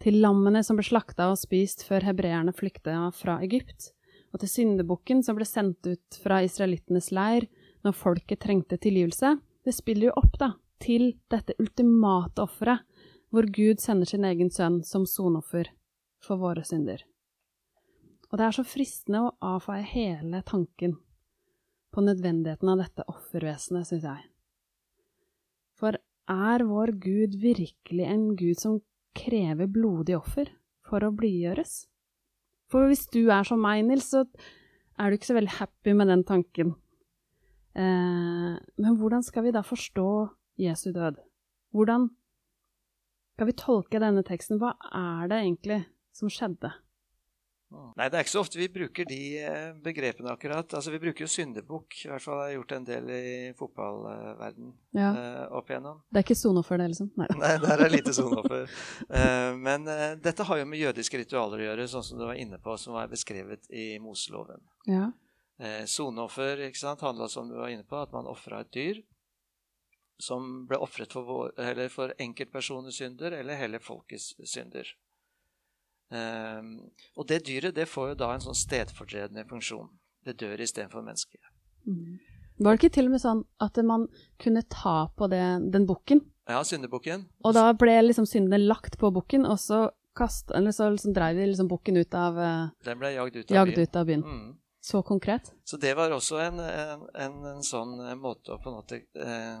til 0.00 0.16
lammene 0.22 0.62
som 0.64 0.78
ble 0.78 0.86
slakta 0.86 1.28
og 1.30 1.38
spist 1.38 1.84
før 1.86 2.06
hebreerne 2.08 2.54
flykta 2.56 2.96
fra 3.14 3.36
Egypt, 3.44 3.92
og 4.32 4.40
til 4.40 4.50
syndebukken 4.50 5.20
som 5.26 5.36
ble 5.36 5.46
sendt 5.48 5.84
ut 5.86 6.20
fra 6.22 6.40
israelittenes 6.46 7.10
leir 7.12 7.46
når 7.84 7.96
folket 7.96 8.40
trengte 8.42 8.80
tilgivelse. 8.80 9.36
Det 9.64 9.74
spiller 9.76 10.08
jo 10.08 10.16
opp 10.22 10.38
da, 10.40 10.54
til 10.80 11.12
dette 11.30 11.56
ultimate 11.60 12.40
offeret, 12.42 12.80
hvor 13.30 13.46
Gud 13.46 13.80
sender 13.82 14.08
sin 14.10 14.26
egen 14.26 14.50
sønn 14.50 14.80
som 14.86 15.06
sonoffer 15.06 15.70
for 16.22 16.40
våre 16.40 16.64
synder. 16.66 17.02
Og 18.30 18.38
det 18.38 18.46
er 18.46 18.54
så 18.54 18.66
fristende 18.66 19.24
å 19.26 19.32
avfeie 19.56 19.86
hele 19.86 20.42
tanken 20.46 20.96
på 21.90 22.04
nødvendigheten 22.06 22.70
av 22.70 22.82
dette 22.84 23.06
offervesenet, 23.10 23.88
syns 23.88 24.06
jeg. 24.06 24.26
For 25.78 25.98
er 26.30 26.66
vår 26.66 26.94
Gud 27.02 27.38
virkelig 27.42 28.06
en 28.06 28.28
Gud 28.38 28.60
som 28.60 28.78
krever 29.18 29.70
blodig 29.70 30.14
offer 30.18 30.52
for 30.86 31.02
å 31.02 31.14
blidgjøres? 31.14 31.86
For 32.70 32.86
hvis 32.86 33.08
du 33.10 33.24
er 33.34 33.46
som 33.46 33.62
meg, 33.62 33.82
Nils, 33.88 34.12
så 34.12 34.22
er 35.00 35.10
du 35.10 35.18
ikke 35.18 35.30
så 35.32 35.38
veldig 35.38 35.56
happy 35.58 35.94
med 35.98 36.12
den 36.12 36.22
tanken. 36.28 36.76
Eh, 37.74 38.54
men 38.54 38.98
hvordan 39.00 39.24
skal 39.26 39.48
vi 39.48 39.54
da 39.54 39.64
forstå 39.66 40.06
Jesu 40.62 40.90
død? 40.94 41.18
Hvordan 41.74 42.08
skal 43.40 43.48
vi 43.48 43.56
tolke 43.56 43.96
denne 43.96 44.20
teksten? 44.20 44.58
Hva 44.60 44.74
er 44.92 45.28
det 45.30 45.36
egentlig 45.40 45.76
som 46.12 46.28
skjedde? 46.28 46.74
Nei, 47.70 48.08
det 48.10 48.18
er 48.18 48.24
ikke 48.26 48.32
så 48.34 48.42
ofte 48.42 48.58
vi 48.60 48.66
bruker 48.68 49.06
de 49.08 49.20
eh, 49.40 49.70
begrepene 49.80 50.34
akkurat. 50.34 50.74
Altså, 50.76 50.90
Vi 50.92 50.98
bruker 51.00 51.24
jo 51.24 51.28
syndebukk. 51.30 51.96
I 52.04 52.10
hvert 52.10 52.24
fall 52.26 52.36
har 52.36 52.50
jeg 52.50 52.58
gjort 52.58 52.74
en 52.76 52.88
del 52.90 53.08
i 53.14 53.22
fotballverden 53.56 54.74
Ja. 54.98 55.12
uh, 55.14 55.56
opp 55.56 55.72
igjennom. 55.72 56.02
Det 56.10 56.20
er 56.20 56.26
ikke 56.26 56.36
sonoffer, 56.36 56.82
det, 56.82 56.90
liksom? 56.92 57.08
Nei. 57.16 57.30
Nei, 57.40 57.54
der 57.64 57.84
er 57.86 57.94
lite 57.94 58.12
sonoffer. 58.12 58.68
uh, 59.08 59.56
men 59.56 59.88
uh, 59.88 60.18
dette 60.20 60.44
har 60.50 60.60
jo 60.60 60.68
med 60.68 60.82
jødiske 60.82 61.22
ritualer 61.22 61.62
å 61.62 61.68
gjøre, 61.70 61.88
sånn 61.94 62.04
som 62.10 62.20
du 62.20 62.26
var 62.26 62.42
inne 62.42 62.60
på, 62.60 62.76
som 62.76 62.98
var 62.98 63.08
beskrevet 63.08 63.72
i 63.72 63.94
Moseloven. 64.04 64.60
Ja. 64.90 65.06
Eh, 65.60 65.84
Sonoffer 65.88 66.66
ikke 66.68 66.80
sant, 66.80 67.02
handla 67.04 67.26
som 67.28 67.48
du 67.48 67.56
var 67.56 67.72
inne 67.72 67.84
på, 67.88 67.96
at 68.00 68.12
man 68.12 68.28
ofra 68.28 68.62
et 68.64 68.70
dyr 68.76 69.00
som 70.20 70.66
ble 70.68 70.78
ofret 70.82 71.12
for, 71.12 71.52
for 71.92 72.14
enkeltpersoners 72.20 72.98
synder 73.00 73.32
eller 73.38 73.58
hele 73.60 73.80
folkets 73.82 74.34
synder. 74.44 74.88
Um, 76.10 76.90
og 77.14 77.28
det 77.30 77.44
dyret 77.46 77.76
det 77.76 77.86
får 77.88 78.12
jo 78.12 78.18
da 78.18 78.32
en 78.34 78.42
sånn 78.42 78.58
stedfortredende 78.58 79.44
funksjon. 79.46 79.88
Det 80.26 80.34
dør 80.40 80.60
istedenfor 80.64 81.04
mennesket. 81.06 81.40
Mm. 81.86 82.18
Var 82.60 82.74
det 82.76 82.80
ikke 82.80 82.92
til 82.96 83.06
og 83.08 83.14
med 83.14 83.22
sånn 83.22 83.44
at 83.64 83.78
man 83.86 84.08
kunne 84.42 84.64
ta 84.68 84.96
på 85.16 85.28
det, 85.32 85.44
den 85.72 85.86
bukken, 85.88 86.20
Ja, 86.50 86.60
syndebukken. 86.66 87.28
og 87.46 87.54
da 87.54 87.70
ble 87.78 87.94
liksom 88.02 88.26
syndene 88.28 88.58
lagt 88.66 88.98
på 89.00 89.12
bukken, 89.14 89.46
og 89.46 89.56
så, 89.62 89.86
kast, 90.18 90.50
eller 90.50 90.74
så 90.74 90.90
liksom 90.90 91.14
dreiv 91.16 91.38
de 91.38 91.46
liksom 91.46 91.70
bukken 91.70 91.96
ut 91.96 92.14
av, 92.18 92.36
eh, 92.38 92.68
Den 92.84 92.98
ble 92.98 93.14
jagd 93.14 93.36
ut 93.38 93.50
av 93.50 93.54
jagd 93.56 93.76
byen. 93.76 93.82
ut 93.86 93.96
av 93.96 94.06
byen. 94.10 94.24
Mm. 94.26 94.56
Så 94.82 95.02
konkret. 95.06 95.52
Så 95.64 95.76
det 95.76 95.94
var 95.96 96.10
også 96.10 96.38
en, 96.40 96.58
en, 96.60 97.06
en, 97.14 97.34
en 97.54 97.62
sånn 97.62 97.96
måte 98.18 98.52
å 98.56 98.58
på 98.60 98.70
en 98.72 98.76
måte 98.80 99.00
eh, 99.14 99.60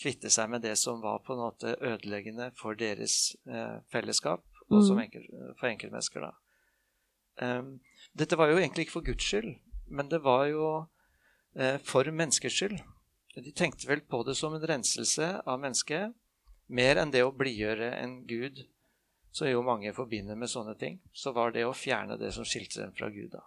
kvitte 0.00 0.30
seg 0.32 0.48
med 0.50 0.62
det 0.64 0.76
som 0.80 1.00
var 1.02 1.18
på 1.26 1.34
en 1.34 1.42
måte 1.44 1.74
ødeleggende 1.84 2.50
for 2.56 2.74
deres 2.78 3.36
eh, 3.46 3.80
fellesskap, 3.92 4.44
og 4.70 4.84
som 4.86 4.96
Mm. 4.96 5.02
enkel, 5.02 5.26
for 5.58 5.66
enkeltmennesker. 5.68 6.20
da. 6.20 6.32
Em, 7.46 7.80
dette 8.16 8.36
var 8.38 8.48
jo 8.48 8.56
egentlig 8.58 8.86
ikke 8.86 8.92
for 8.98 9.04
Guds 9.06 9.24
skyld, 9.24 9.54
men 9.88 10.08
det 10.08 10.22
var 10.22 10.46
jo 10.46 10.86
eh, 11.56 11.78
for 11.78 12.04
menneskers 12.04 12.52
skyld. 12.60 12.80
De 13.36 13.52
tenkte 13.52 13.88
vel 13.88 14.00
på 14.00 14.22
det 14.26 14.36
som 14.36 14.54
en 14.54 14.66
renselse 14.66 15.42
av 15.46 15.60
mennesket, 15.60 16.14
mer 16.68 16.96
enn 16.96 17.10
det 17.10 17.22
å 17.24 17.32
blidgjøre 17.34 17.92
en 18.02 18.26
gud, 18.26 18.64
som 19.32 19.46
jo 19.48 19.62
mange 19.62 19.92
forbinder 19.94 20.36
med 20.36 20.48
sånne 20.50 20.76
ting. 20.78 21.00
Så 21.12 21.32
var 21.32 21.52
det 21.52 21.64
å 21.66 21.74
fjerne 21.74 22.18
det 22.18 22.32
som 22.34 22.44
skilte 22.44 22.80
dem 22.82 22.92
fra 22.92 23.08
Gud. 23.10 23.30
da. 23.32 23.42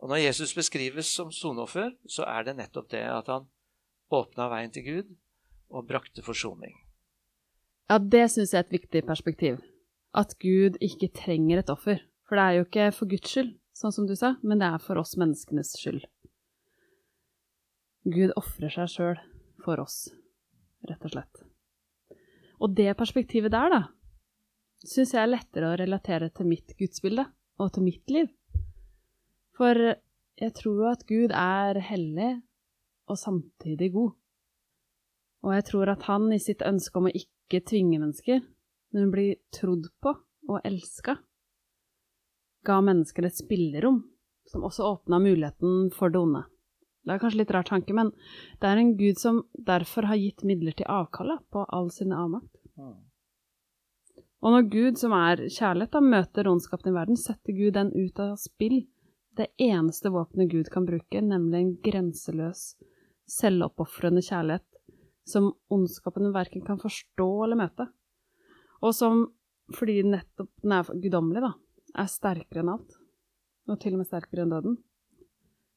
Og 0.00 0.08
når 0.08 0.16
Jesus 0.26 0.54
beskrives 0.54 1.06
som 1.06 1.30
soneoffer, 1.32 1.92
så 2.08 2.24
er 2.26 2.44
det 2.44 2.56
nettopp 2.56 2.88
det 2.90 3.04
at 3.08 3.26
han 3.26 3.46
åpna 4.10 4.48
veien 4.50 4.70
til 4.70 4.82
Gud 4.84 5.16
og 5.72 5.88
brakte 5.88 6.24
forsoning. 6.24 6.76
Ja, 7.90 7.98
det 7.98 8.28
syns 8.32 8.52
jeg 8.52 8.62
er 8.62 8.66
et 8.68 8.76
viktig 8.76 9.04
perspektiv. 9.08 9.60
At 10.14 10.36
Gud 10.40 10.78
ikke 10.84 11.10
trenger 11.16 11.62
et 11.62 11.72
offer. 11.72 12.02
For 12.28 12.38
det 12.38 12.44
er 12.44 12.56
jo 12.56 12.66
ikke 12.66 12.88
for 12.96 13.10
Guds 13.10 13.32
skyld, 13.32 13.54
sånn 13.76 13.92
som 13.92 14.06
du 14.08 14.14
sa, 14.16 14.34
men 14.44 14.60
det 14.60 14.68
er 14.68 14.80
for 14.80 15.00
oss 15.00 15.16
menneskenes 15.20 15.74
skyld. 15.80 16.04
Gud 18.08 18.32
ofrer 18.38 18.72
seg 18.72 18.90
sjøl 18.90 19.18
for 19.64 19.82
oss. 19.82 20.10
rett 20.82 21.04
og 21.06 21.12
slett. 21.12 21.42
Og 22.58 22.72
det 22.74 22.88
perspektivet 22.98 23.52
der, 23.54 23.70
da, 23.70 23.82
syns 24.82 25.12
jeg 25.14 25.20
er 25.22 25.30
lettere 25.30 25.68
å 25.70 25.76
relatere 25.78 26.30
til 26.34 26.48
mitt 26.50 26.74
gudsbilde 26.78 27.28
og 27.62 27.70
til 27.74 27.86
mitt 27.86 28.10
liv. 28.10 28.32
For 29.54 29.78
jeg 29.78 30.54
tror 30.58 30.80
jo 30.80 30.88
at 30.90 31.04
Gud 31.06 31.34
er 31.36 31.78
hellig 31.86 32.32
og 33.06 33.20
samtidig 33.20 33.92
god. 33.94 34.16
Og 35.42 35.54
jeg 35.56 35.66
tror 35.68 35.90
at 35.90 36.06
han 36.06 36.30
i 36.32 36.40
sitt 36.42 36.62
ønske 36.66 36.98
om 36.98 37.08
å 37.10 37.16
ikke 37.16 37.64
tvinge 37.66 37.98
mennesker, 37.98 38.42
men 38.94 39.10
bli 39.12 39.32
trodd 39.54 39.88
på 40.02 40.14
og 40.50 40.64
elska, 40.66 41.16
ga 42.66 42.78
mennesker 42.82 43.26
et 43.26 43.38
spillerom 43.38 44.02
som 44.50 44.64
også 44.66 44.86
åpna 44.86 45.18
muligheten 45.22 45.90
for 45.94 46.12
det 46.12 46.20
onde. 46.20 46.42
Det 47.02 47.14
er 47.14 47.22
kanskje 47.22 47.40
litt 47.40 47.52
rar 47.54 47.66
tanke, 47.66 47.94
men 47.94 48.12
det 48.62 48.68
er 48.68 48.78
en 48.78 48.92
gud 48.98 49.18
som 49.18 49.40
derfor 49.66 50.06
har 50.06 50.20
gitt 50.20 50.44
midler 50.46 50.74
til 50.78 50.86
avkallet 50.90 51.42
på 51.50 51.64
all 51.74 51.90
sin 51.94 52.14
avmakt. 52.14 52.52
Og 54.42 54.50
når 54.50 54.68
Gud, 54.70 54.98
som 54.98 55.14
er 55.14 55.44
kjærlighet, 55.46 55.92
da 55.94 56.02
møter 56.02 56.48
ondskapen 56.50 56.90
i 56.90 56.96
verden, 56.96 57.18
setter 57.18 57.54
Gud 57.54 57.76
den 57.76 57.92
ut 57.94 58.18
av 58.22 58.34
spill. 58.42 58.80
Det 59.38 59.52
eneste 59.62 60.10
våpenet 60.10 60.50
Gud 60.50 60.70
kan 60.70 60.86
bruke, 60.86 61.22
nemlig 61.22 61.60
en 61.60 61.76
grenseløs, 61.84 62.64
selvoppofrende 63.30 64.22
kjærlighet 64.26 64.66
som 65.28 65.52
ondskapen 65.72 66.32
verken 66.34 66.64
kan 66.66 66.80
forstå 66.82 67.28
eller 67.46 67.60
møte. 67.60 67.88
Og 68.82 68.94
som, 68.96 69.26
fordi 69.76 70.00
nettopp 70.06 70.50
den 70.62 70.74
er 70.78 70.94
guddommelig, 71.04 71.44
da, 71.44 71.52
er 72.02 72.10
sterkere 72.10 72.64
enn 72.64 72.72
alt. 72.74 72.96
Og 73.70 73.78
til 73.82 73.94
og 73.94 74.02
med 74.02 74.10
sterkere 74.10 74.44
enn 74.44 74.54
døden. 74.54 74.80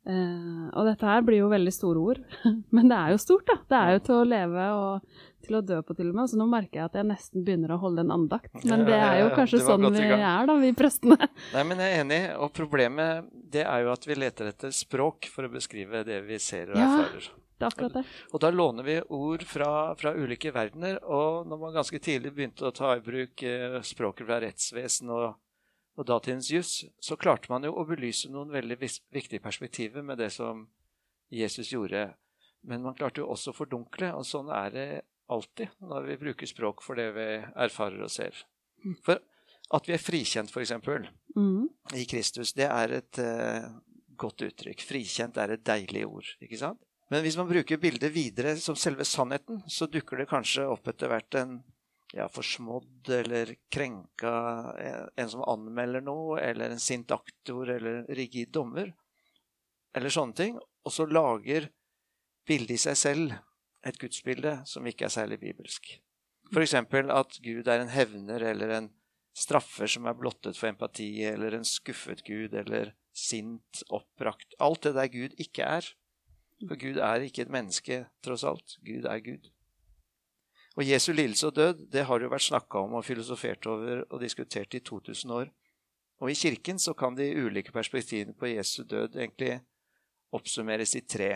Eh, 0.05 0.65
og 0.77 0.85
dette 0.85 1.07
her 1.09 1.23
blir 1.25 1.39
jo 1.39 1.47
veldig 1.49 1.71
store 1.73 2.01
ord, 2.11 2.19
men 2.75 2.91
det 2.91 2.97
er 2.97 3.13
jo 3.15 3.21
stort, 3.21 3.47
da. 3.49 3.55
Det 3.71 3.77
er 3.77 3.95
jo 3.95 4.01
til 4.05 4.19
å 4.19 4.27
leve 4.29 4.65
og 4.77 5.23
til 5.45 5.57
å 5.57 5.61
dø 5.65 5.79
på, 5.85 5.95
til 5.97 6.11
og 6.11 6.19
med. 6.19 6.29
Så 6.29 6.37
nå 6.37 6.45
merker 6.49 6.81
jeg 6.81 6.89
at 6.91 6.99
jeg 6.99 7.09
nesten 7.09 7.45
begynner 7.45 7.73
å 7.73 7.79
holde 7.81 8.05
en 8.05 8.13
andakt. 8.13 8.53
Men 8.65 8.85
det 8.85 8.97
er 8.97 9.23
jo 9.23 9.31
kanskje 9.33 9.63
sånn 9.65 9.87
vi 9.93 10.05
er, 10.05 10.45
da, 10.49 10.57
vi 10.61 10.73
prestene. 10.77 11.17
Nei, 11.55 11.63
men 11.69 11.81
jeg 11.81 11.93
er 11.95 12.03
enig. 12.03 12.21
Og 12.41 12.53
problemet 12.57 13.31
det 13.53 13.65
er 13.65 13.85
jo 13.85 13.93
at 13.93 14.05
vi 14.09 14.17
leter 14.17 14.51
etter 14.53 14.73
språk 14.73 15.29
for 15.33 15.49
å 15.49 15.53
beskrive 15.53 16.05
det 16.05 16.21
vi 16.25 16.41
ser 16.41 16.73
og 16.73 16.81
erfarer. 16.81 17.31
Det 17.55 17.63
er 17.63 17.71
akkurat 17.71 17.93
det. 17.95 18.03
Og 18.35 18.41
da 18.43 18.51
låner 18.51 18.83
vi 18.83 18.97
ord 19.15 19.45
fra, 19.47 19.69
fra, 19.95 20.11
ulike 20.11 20.51
verdener. 20.51 20.97
Og 21.03 21.47
når 21.47 21.61
man 21.61 21.77
ganske 21.77 22.01
tidlig 22.03 22.33
begynte 22.35 22.67
å 22.67 22.75
ta 22.75 22.95
i 22.97 23.03
bruk 23.03 23.45
eh, 23.47 23.79
språket 23.85 24.27
fra 24.27 24.41
rettsvesen 24.43 25.13
og 25.15 25.27
og 25.95 26.07
datidens 26.09 26.49
juss, 26.51 26.73
så 26.99 27.15
klarte 27.19 27.51
man 27.51 27.63
jo 27.63 27.71
å 27.75 27.85
belyse 27.87 28.29
noen 28.31 28.51
veldig 28.51 28.77
viktige 29.15 29.43
perspektiver 29.43 30.03
med 30.03 30.19
det 30.19 30.31
som 30.35 30.65
Jesus 31.31 31.71
gjorde. 31.71 32.09
Men 32.67 32.83
man 32.83 32.97
klarte 32.97 33.23
jo 33.23 33.29
også 33.31 33.53
å 33.53 33.59
fordunkle, 33.61 34.11
og 34.17 34.25
sånn 34.27 34.51
er 34.53 34.73
det 34.75 34.89
alltid 35.31 35.71
når 35.81 36.09
vi 36.09 36.19
bruker 36.25 36.49
språk 36.49 36.83
for 36.85 36.99
det 36.99 37.07
vi 37.15 37.29
erfarer 37.39 38.03
og 38.03 38.11
ser. 38.11 38.43
For 39.05 39.21
at 39.75 39.87
vi 39.87 39.95
er 39.95 40.03
frikjent, 40.03 40.51
f.eks., 40.51 40.75
mm. 41.37 41.63
i 41.97 42.03
Kristus, 42.09 42.53
det 42.57 42.67
er 42.67 42.97
et 42.99 43.21
uh, 43.23 43.71
godt 44.19 44.43
uttrykk. 44.49 44.83
Frikjent 44.85 45.39
er 45.41 45.55
et 45.55 45.63
deilig 45.65 46.03
ord, 46.05 46.35
ikke 46.43 46.59
sant? 46.59 46.83
Men 47.13 47.21
hvis 47.21 47.37
man 47.37 47.49
bruker 47.49 47.77
bildet 47.81 48.13
videre 48.15 48.55
som 48.57 48.77
selve 48.79 49.05
sannheten, 49.05 49.61
så 49.69 49.85
dukker 49.91 50.21
det 50.21 50.29
kanskje 50.31 50.65
opp 50.69 50.87
etter 50.89 51.11
hvert 51.11 51.37
en 51.37 51.59
ja, 52.15 52.27
forsmådd 52.31 53.09
eller 53.19 53.55
krenka 53.73 54.31
en 55.15 55.29
som 55.29 55.43
anmelder 55.45 56.01
noe, 56.05 56.39
eller 56.41 56.73
en 56.73 56.81
sint 56.81 57.11
aktor 57.13 57.69
eller 57.69 58.05
rigid 58.17 58.53
dommer, 58.55 58.93
eller 59.95 60.13
sånne 60.13 60.37
ting, 60.37 60.57
og 60.57 60.93
så 60.93 61.05
lager 61.05 61.69
bildet 62.47 62.77
i 62.77 62.81
seg 62.87 62.97
selv 62.99 63.35
et 63.85 63.97
gudsbilde 64.01 64.57
som 64.69 64.85
ikke 64.89 65.07
er 65.07 65.13
særlig 65.13 65.39
bibelsk. 65.43 65.95
F.eks. 66.53 66.75
at 66.77 67.37
Gud 67.41 67.67
er 67.67 67.81
en 67.81 67.93
hevner 67.93 68.43
eller 68.51 68.73
en 68.75 68.89
straffer 69.35 69.89
som 69.91 70.07
er 70.07 70.17
blottet 70.17 70.57
for 70.57 70.69
empati, 70.69 71.09
eller 71.27 71.57
en 71.57 71.67
skuffet 71.67 72.23
Gud, 72.25 72.53
eller 72.53 72.93
sint, 73.15 73.83
oppbrakt 73.89 74.55
Alt 74.59 74.85
det 74.87 74.95
der 74.95 75.11
Gud 75.11 75.35
ikke 75.41 75.67
er. 75.77 75.87
For 76.63 76.79
Gud 76.79 77.01
er 77.03 77.25
ikke 77.25 77.43
et 77.43 77.51
menneske, 77.51 78.05
tross 78.23 78.45
alt. 78.47 78.77
Gud 78.85 79.05
er 79.09 79.19
Gud. 79.19 79.51
Og 80.75 80.87
Jesu 80.87 81.11
lidelse 81.13 81.47
og 81.47 81.55
død 81.55 81.85
det 81.91 82.05
har 82.07 82.23
jo 82.23 82.31
vært 82.31 82.47
snakka 82.47 82.83
om 82.83 82.97
og 82.99 83.05
filosofert 83.07 83.67
over 83.67 84.03
og 84.09 84.21
diskutert 84.23 84.73
i 84.75 84.83
2000 84.83 85.31
år. 85.31 85.51
Og 86.23 86.31
i 86.31 86.37
Kirken 86.39 86.79
så 86.79 86.93
kan 86.95 87.15
de 87.15 87.27
ulike 87.35 87.71
perspektivene 87.75 88.35
på 88.35 88.53
Jesu 88.53 88.83
død 88.83 89.15
egentlig 89.15 89.59
oppsummeres 90.35 90.95
i 90.95 91.03
tre. 91.07 91.31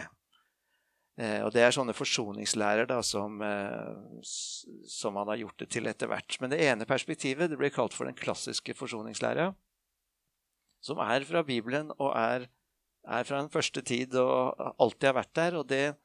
Eh, 1.20 1.42
og 1.44 1.52
Det 1.52 1.64
er 1.64 1.76
sånne 1.76 1.96
forsoningslærer 1.96 2.88
da, 2.88 3.02
som, 3.04 3.42
eh, 3.44 4.22
som 4.88 5.16
han 5.20 5.28
har 5.28 5.42
gjort 5.42 5.60
det 5.60 5.70
til 5.70 5.88
etter 5.88 6.08
hvert. 6.08 6.38
Men 6.40 6.52
det 6.52 6.62
ene 6.64 6.88
perspektivet 6.88 7.50
det 7.50 7.60
blir 7.60 7.76
kalt 7.76 7.94
for 7.94 8.08
den 8.08 8.16
klassiske 8.16 8.74
forsoningslæra, 8.74 9.54
som 10.82 11.00
er 11.04 11.26
fra 11.28 11.44
Bibelen 11.44 11.92
og 12.00 12.16
er, 12.16 12.48
er 13.10 13.26
fra 13.26 13.42
den 13.42 13.52
første 13.54 13.82
tid 13.86 14.16
og 14.22 14.60
alltid 14.78 15.10
har 15.10 15.18
vært 15.22 15.36
der. 15.36 15.58
og 15.60 15.68
det 15.68 15.98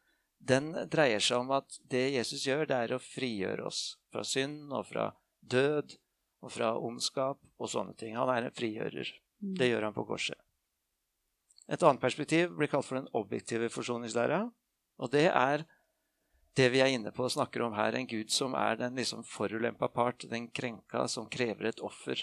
den 0.45 0.73
dreier 0.93 1.23
seg 1.25 1.41
om 1.41 1.53
at 1.57 1.79
det 1.89 2.11
Jesus 2.19 2.45
gjør, 2.45 2.67
det 2.69 2.77
er 2.77 2.95
å 2.97 3.03
frigjøre 3.03 3.65
oss 3.65 3.97
fra 4.13 4.25
synd 4.29 4.73
og 4.77 4.85
fra 4.91 5.07
død 5.41 5.95
og 6.45 6.53
fra 6.53 6.75
ondskap 6.77 7.41
og 7.57 7.71
sånne 7.73 7.97
ting. 7.97 8.17
Han 8.19 8.29
er 8.29 8.49
en 8.49 8.57
frigjører. 8.57 9.13
Mm. 9.41 9.55
Det 9.61 9.71
gjør 9.71 9.89
han 9.89 9.97
på 9.97 10.05
korset. 10.09 10.37
Et 11.65 11.81
annet 11.81 12.03
perspektiv 12.03 12.53
blir 12.59 12.69
kalt 12.69 12.85
for 12.85 13.01
den 13.01 13.09
objektive 13.17 13.71
forsoningslæra. 13.73 14.43
Og 15.01 15.13
det 15.15 15.31
er 15.31 15.65
det 16.55 16.69
vi 16.71 16.83
er 16.85 16.93
inne 16.93 17.11
på 17.11 17.25
og 17.25 17.33
snakker 17.35 17.65
om 17.65 17.75
her, 17.75 17.97
en 17.97 18.07
gud 18.07 18.31
som 18.31 18.53
er 18.55 18.77
den 18.79 19.01
liksom 19.01 19.25
forulempa 19.27 19.89
part, 19.91 20.27
den 20.31 20.51
krenka 20.55 21.09
som 21.11 21.27
krever 21.31 21.73
et 21.73 21.81
offer. 21.83 22.21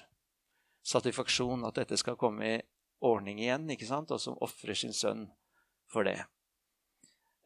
Satisfaksjon, 0.87 1.65
at 1.67 1.81
dette 1.81 1.97
skal 1.99 2.15
komme 2.21 2.47
i 2.47 2.61
ordning 3.01 3.41
igjen, 3.41 3.69
ikke 3.73 3.89
sant? 3.89 4.11
og 4.11 4.21
som 4.21 4.37
ofrer 4.41 4.77
sin 4.77 4.93
sønn 4.93 5.27
for 5.91 6.07
det. 6.07 6.19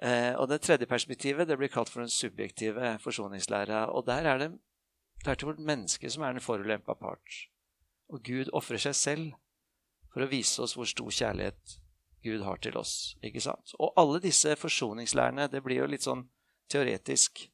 Eh, 0.04 0.34
og 0.36 0.50
Det 0.50 0.62
tredje 0.62 0.88
perspektivet 0.88 1.48
det 1.48 1.58
blir 1.58 1.72
kalt 1.72 1.90
for 1.90 2.04
den 2.04 2.12
subjektive 2.12 2.98
forsoningslæra. 3.00 3.88
Og 3.96 4.06
Der 4.06 4.28
er 4.28 4.38
det 4.38 4.52
tvert 5.24 5.60
mennesket 5.60 6.12
som 6.12 6.24
er 6.24 6.34
den 6.34 6.42
forulempa 6.42 6.94
part. 6.94 7.40
Og 8.10 8.24
Gud 8.24 8.52
ofrer 8.54 8.78
seg 8.78 8.96
selv 8.96 9.34
for 10.14 10.24
å 10.24 10.30
vise 10.30 10.62
oss 10.62 10.76
hvor 10.76 10.86
stor 10.86 11.10
kjærlighet 11.10 11.80
Gud 12.24 12.44
har 12.44 12.58
til 12.58 12.78
oss. 12.78 13.16
ikke 13.24 13.42
sant? 13.42 13.74
Og 13.80 13.94
alle 13.98 14.22
disse 14.22 14.56
forsoningslærerne, 14.56 15.48
det 15.48 15.64
blir 15.64 15.84
jo 15.84 15.90
litt 15.90 16.06
sånn 16.06 16.28
teoretisk. 16.70 17.50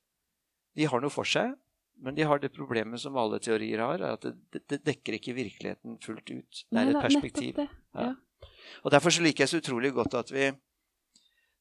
De 0.76 0.88
har 0.88 1.02
noe 1.02 1.12
for 1.12 1.28
seg, 1.28 1.56
men 2.02 2.18
de 2.18 2.26
har 2.26 2.42
det 2.42 2.50
problemet 2.54 3.02
som 3.02 3.18
alle 3.18 3.40
teorier 3.40 3.82
har, 3.84 4.02
at 4.02 4.26
det, 4.26 4.64
det 4.70 4.82
dekker 4.88 5.20
ikke 5.20 5.38
virkeligheten 5.38 6.00
fullt 6.02 6.34
ut. 6.34 6.66
Det 6.66 6.82
er 6.82 6.92
et 6.92 7.04
perspektiv. 7.04 7.62
Ja. 7.94 8.14
Og 8.82 8.92
Derfor 8.92 9.14
så 9.14 9.22
liker 9.22 9.44
jeg 9.44 9.52
så 9.52 9.62
utrolig 9.62 9.94
godt 9.94 10.18
at 10.18 10.34
vi 10.34 10.50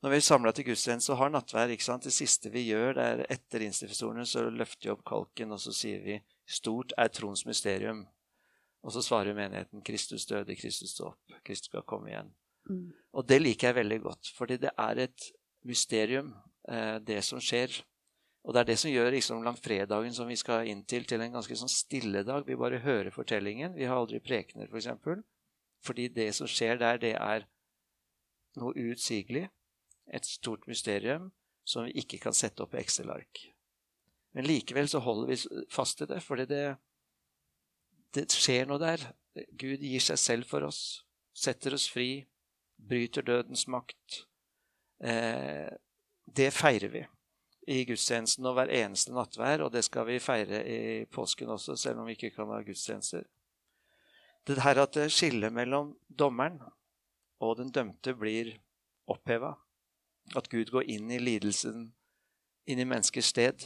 når 0.00 0.14
vi 0.14 0.16
er 0.16 0.24
samla 0.24 0.53
til 0.57 0.64
gudstjeneste 0.64 1.12
og 1.12 1.18
har 1.20 1.33
nattvær, 1.35 1.72
ikke 1.74 1.85
sant? 1.85 2.07
det 2.09 2.14
siste 2.16 2.48
vi 2.53 2.62
gjør, 2.70 2.94
det 2.96 3.05
er 3.05 3.26
etter 3.35 3.66
institusjonen, 3.66 4.24
så 4.24 4.46
løfter 4.48 4.88
vi 4.88 4.94
opp 4.94 5.03
kalken, 5.05 5.53
og 5.53 5.61
så 5.61 5.74
sier 5.76 6.00
vi 6.00 6.22
'Stort 6.48 6.94
er 6.96 7.09
troens 7.09 7.44
mysterium'. 7.44 8.07
Og 8.83 8.92
så 8.92 9.03
svarer 9.03 9.37
menigheten 9.37 9.83
'Kristus 9.85 10.24
døde, 10.26 10.57
Kristus 10.57 10.90
stå 10.96 11.12
opp, 11.12 11.20
Kristus 11.44 11.68
skal 11.68 11.83
komme 11.83 12.09
igjen'. 12.09 12.33
Mm. 12.70 12.92
Og 13.12 13.29
det 13.29 13.42
liker 13.42 13.68
jeg 13.68 13.74
veldig 13.74 14.00
godt, 14.00 14.33
fordi 14.37 14.57
det 14.57 14.70
er 14.79 14.98
et 14.98 15.33
mysterium, 15.64 16.35
eh, 16.68 16.98
det 16.98 17.24
som 17.24 17.40
skjer. 17.40 17.85
Og 18.44 18.55
det 18.55 18.62
er 18.62 18.68
det 18.70 18.79
som 18.81 18.90
gjør 18.90 19.12
liksom 19.12 19.42
langfredagen 19.44 20.14
som 20.16 20.29
vi 20.31 20.37
skal 20.40 20.68
inn 20.70 20.81
til, 20.88 21.05
til 21.05 21.20
en 21.20 21.35
ganske 21.35 21.57
sånn 21.61 21.70
stille 21.70 22.22
dag. 22.24 22.46
Vi 22.46 22.57
bare 22.57 22.81
hører 22.81 23.12
fortellingen. 23.12 23.74
Vi 23.76 23.85
har 23.88 24.00
aldri 24.00 24.20
prekener, 24.24 24.64
f.eks. 24.64 24.72
For 24.72 24.81
eksempel. 24.81 25.22
fordi 25.85 26.09
det 26.09 26.35
som 26.37 26.48
skjer 26.48 26.76
der, 26.81 26.98
det 27.00 27.14
er 27.16 27.46
noe 28.61 28.74
uutsigelig 28.76 29.46
et 30.12 30.26
stort 30.26 30.66
mysterium 30.68 31.31
som 31.64 31.87
vi 31.87 32.03
ikke 32.03 32.18
kan 32.20 32.35
sette 32.37 32.64
opp 32.64 32.74
i 32.74 32.81
Excel-ark. 32.81 33.44
Men 34.37 34.46
likevel 34.46 34.88
så 34.88 35.00
holder 35.05 35.31
vi 35.31 35.66
fast 35.72 36.03
i 36.03 36.09
det, 36.11 36.20
fordi 36.22 36.46
det, 36.50 36.64
det 38.14 38.26
skjer 38.33 38.68
noe 38.68 38.81
der. 38.83 39.05
Gud 39.59 39.85
gir 39.85 40.03
seg 40.03 40.18
selv 40.18 40.50
for 40.50 40.66
oss, 40.66 41.05
setter 41.37 41.76
oss 41.76 41.87
fri, 41.90 42.26
bryter 42.76 43.24
dødens 43.26 43.66
makt. 43.70 44.24
Eh, 45.00 45.70
det 46.26 46.50
feirer 46.55 46.92
vi 46.92 47.07
i 47.71 47.85
gudstjenesten 47.87 48.47
og 48.49 48.57
hver 48.59 48.73
eneste 48.75 49.15
nattvær, 49.15 49.63
og 49.65 49.73
det 49.75 49.85
skal 49.87 50.09
vi 50.09 50.19
feire 50.23 50.65
i 50.67 50.81
påsken 51.11 51.53
også, 51.55 51.77
selv 51.79 52.03
om 52.03 52.09
vi 52.09 52.17
ikke 52.19 52.33
kan 52.35 52.51
ha 52.51 52.61
gudstjenester. 52.67 53.23
Det 54.47 54.59
her 54.65 54.81
at 54.83 54.97
skillet 55.13 55.53
mellom 55.55 55.93
dommeren 56.19 56.59
og 57.41 57.57
den 57.61 57.73
dømte 57.73 58.15
blir 58.17 58.55
oppheva. 59.11 59.55
At 60.37 60.49
Gud 60.53 60.71
går 60.73 60.89
inn 60.93 61.11
i 61.11 61.21
lidelsen, 61.21 61.91
inn 62.69 62.81
i 62.83 62.87
menneskers 62.87 63.31
sted. 63.33 63.65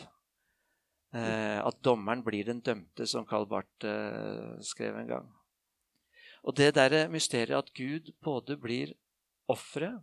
Eh, 1.14 1.58
at 1.60 1.80
dommeren 1.84 2.24
blir 2.26 2.46
den 2.48 2.62
dømte, 2.64 3.06
som 3.06 3.26
Karl 3.28 3.46
Barth 3.50 3.86
eh, 3.86 4.54
skrev 4.64 4.98
en 4.98 5.10
gang. 5.10 5.28
Og 6.44 6.56
det 6.58 6.74
derre 6.76 7.06
mysteriet 7.08 7.56
at 7.56 7.72
Gud 7.76 8.12
både 8.24 8.56
blir 8.60 8.94
offeret 9.50 10.02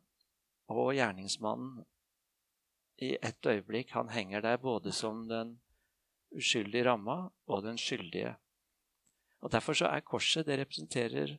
og 0.71 0.93
gjerningsmannen 0.95 1.81
i 3.01 3.17
ett 3.21 3.45
øyeblikk. 3.45 3.91
Han 3.97 4.09
henger 4.09 4.41
der 4.41 4.57
både 4.61 4.91
som 4.91 5.27
den 5.27 5.57
uskyldige 6.31 6.85
ramma 6.85 7.31
og 7.47 7.63
den 7.65 7.77
skyldige. 7.77 8.35
Og 9.41 9.51
Derfor 9.51 9.73
så 9.73 9.89
er 9.89 10.05
korset 10.05 10.45
Det 10.45 10.59
representerer 10.59 11.37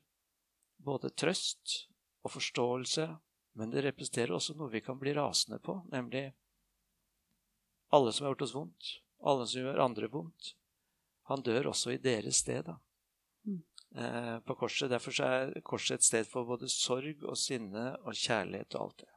både 0.78 1.10
trøst 1.10 1.88
og 2.22 2.30
forståelse, 2.30 3.06
men 3.54 3.70
det 3.70 3.84
representerer 3.84 4.34
også 4.34 4.56
noe 4.58 4.70
vi 4.72 4.80
kan 4.80 4.98
bli 4.98 5.14
rasende 5.14 5.58
på, 5.58 5.82
nemlig 5.92 6.32
alle 7.92 8.12
som 8.12 8.24
har 8.24 8.32
gjort 8.32 8.42
oss 8.42 8.54
vondt, 8.54 8.90
alle 9.22 9.46
som 9.46 9.62
gjør 9.62 9.84
andre 9.84 10.08
vondt. 10.10 10.54
Han 11.30 11.42
dør 11.42 11.70
også 11.70 11.92
i 11.94 12.00
deres 12.02 12.42
sted. 12.42 12.64
da. 12.66 12.78
Mm. 13.46 13.62
Eh, 13.94 14.38
på 14.40 14.54
korset. 14.54 14.90
Derfor 14.90 15.12
så 15.12 15.24
er 15.24 15.60
korset 15.60 16.00
et 16.00 16.04
sted 16.06 16.26
for 16.26 16.48
både 16.48 16.68
sorg 16.68 17.22
og 17.22 17.36
sinne 17.38 17.92
og 18.00 18.16
kjærlighet 18.16 18.74
og 18.74 18.86
alt 18.86 19.04
det. 19.04 19.10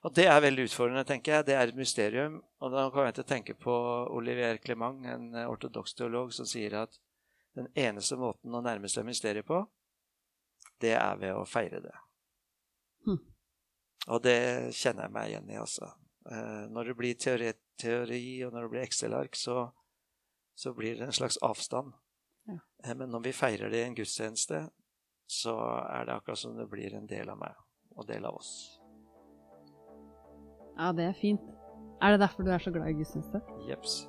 Og 0.00 0.14
Det 0.16 0.24
er 0.24 0.40
veldig 0.40 0.64
utfordrende, 0.64 1.04
tenker 1.04 1.34
jeg. 1.34 1.46
Det 1.46 1.54
er 1.54 1.68
et 1.68 1.76
mysterium. 1.76 2.38
Og 2.64 2.72
da 2.72 2.86
kan 2.92 3.08
jeg 3.08 3.18
til 3.18 3.24
å 3.24 3.28
tenke 3.28 3.54
på 3.54 3.74
Olivier 4.16 4.56
Clement, 4.64 5.04
en 5.04 5.34
ortodoks 5.44 5.94
teolog, 5.94 6.32
som 6.32 6.48
sier 6.48 6.78
at 6.80 6.96
den 7.58 7.68
eneste 7.76 8.16
måten 8.16 8.54
å 8.54 8.62
nærme 8.64 8.88
seg 8.88 9.04
mysteriet 9.04 9.44
på, 9.46 9.60
det 10.80 10.94
er 10.96 11.20
ved 11.20 11.36
å 11.36 11.44
feire 11.44 11.82
det. 11.84 11.96
Hm. 13.06 13.20
Og 14.08 14.22
det 14.24 14.38
kjenner 14.76 15.06
jeg 15.06 15.14
meg 15.18 15.32
igjen 15.32 15.52
i, 15.52 15.58
altså. 15.60 15.90
Eh, 16.30 16.64
når 16.72 16.90
det 16.90 16.96
blir 16.96 17.20
teori, 17.20 17.52
teori 17.80 18.24
og 18.46 18.54
når 18.54 18.64
det 18.64 18.72
blir 18.72 18.86
Excel-ark, 18.86 19.36
så, 19.36 19.66
så, 20.54 20.72
blir 20.76 20.96
det 20.96 21.08
en 21.08 21.16
slags 21.16 21.36
avstand. 21.44 21.92
Ja. 22.48 22.60
Eh, 22.84 22.94
men 22.96 23.12
når 23.12 23.28
vi 23.28 23.36
feirer 23.36 23.72
det 23.72 23.82
i 23.82 23.88
en 23.88 23.96
gudstjeneste, 23.98 24.64
så 25.30 25.56
er 25.84 26.06
det 26.06 26.16
akkurat 26.16 26.40
som 26.40 26.56
det 26.56 26.68
blir 26.70 26.96
en 26.96 27.08
del 27.10 27.28
av 27.30 27.38
meg 27.40 27.58
og 27.96 28.08
del 28.08 28.24
av 28.24 28.40
oss. 28.40 28.79
Ja, 30.78 30.92
det 30.96 31.04
er 31.10 31.16
fint. 31.16 31.40
Er 32.02 32.14
det 32.14 32.20
derfor 32.20 32.42
du 32.42 32.50
er 32.50 32.58
så 32.58 32.70
glad 32.70 32.88
i 32.88 32.96
gudstjeneste? 32.96 33.40
Jeps. 33.68 34.08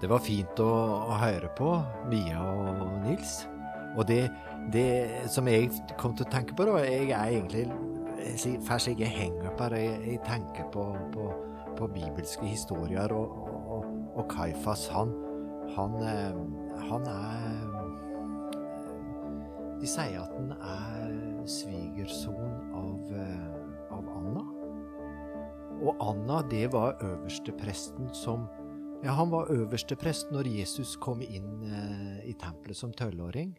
Det 0.00 0.06
var 0.06 0.22
fint 0.22 0.60
å, 0.62 0.72
å 1.10 1.14
høre 1.18 1.50
på 1.58 1.72
Mia 2.10 2.42
og 2.42 2.98
Nils. 3.02 3.40
Og 3.98 4.06
det, 4.06 4.28
det, 4.74 4.86
som 5.32 5.48
jeg 5.50 5.72
kom 5.98 6.14
til 6.14 6.26
å 6.26 6.30
tenke 6.30 6.54
på, 6.54 6.66
da 6.68 6.82
Jeg 6.84 7.10
er 7.10 7.34
egentlig 7.34 7.68
Først 8.66 8.90
jeg 8.90 9.08
henger 9.14 9.52
på 9.56 9.68
det, 9.72 9.78
jeg, 9.80 9.98
jeg 10.04 10.20
tenker 10.26 10.66
på, 10.74 10.84
på, 11.14 11.28
på, 11.78 11.86
bibelske 11.94 12.44
historier, 12.50 13.14
og, 13.14 13.36
og, 13.72 13.86
og 14.18 14.26
Kaifas, 14.28 14.88
han, 14.92 15.14
han, 15.76 15.94
eh, 16.02 16.34
han 16.88 17.06
er 17.10 17.74
De 19.78 19.86
sier 19.86 20.18
at 20.20 20.32
han 20.34 20.54
er 20.58 21.12
svigerson 21.46 22.72
av, 22.74 23.12
eh, 23.14 23.92
av 23.94 24.08
Anna. 24.18 24.42
Og 25.78 26.00
Anna, 26.02 26.42
det 26.50 26.66
var 26.72 26.98
øverstepresten 27.06 28.10
som 28.14 28.48
ja, 29.04 29.12
han 29.14 29.30
var 29.30 29.52
øversteprest 29.54 30.32
når 30.34 30.48
Jesus 30.50 30.96
kom 30.98 31.20
inn 31.22 31.62
eh, 31.62 32.30
i 32.30 32.34
tempelet 32.34 32.76
som 32.76 32.90
tolvåring. 32.92 33.52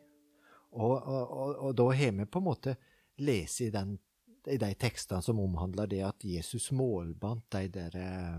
Og, 0.76 0.96
og, 1.00 1.32
og, 1.32 1.54
og, 1.56 1.76
da 1.80 1.86
har 1.96 2.12
vi 2.18 2.26
på 2.28 2.42
en 2.42 2.46
måte 2.50 2.76
lest 3.24 3.62
i, 3.64 3.70
i 3.72 4.58
de 4.60 4.70
tekstene 4.76 5.24
som 5.24 5.40
omhandler 5.40 5.88
det 5.90 6.02
at 6.06 6.26
Jesus 6.28 6.70
målbandt 6.76 7.48
de 7.56 7.72
der 7.72 7.96
eh, 7.96 8.36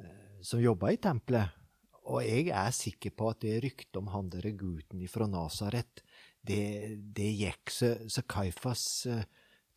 eh, 0.00 0.40
som 0.40 0.62
jobba 0.64 0.94
i 0.94 1.00
tempelet. 1.02 1.52
Og 2.08 2.24
jeg 2.24 2.48
er 2.56 2.72
sikker 2.72 3.12
på 3.16 3.28
at 3.32 3.42
det 3.44 3.58
ryktet 3.64 3.98
om 4.00 4.08
han 4.14 4.30
derre 4.32 4.54
gutten 4.56 5.04
fra 5.12 5.28
Nasaret, 5.28 6.02
det, 6.48 6.96
det, 7.16 7.28
gikk 7.36 7.72
så, 7.74 7.90
så 8.08 8.22
Kaifas 8.24 8.84
eh, 9.10 9.26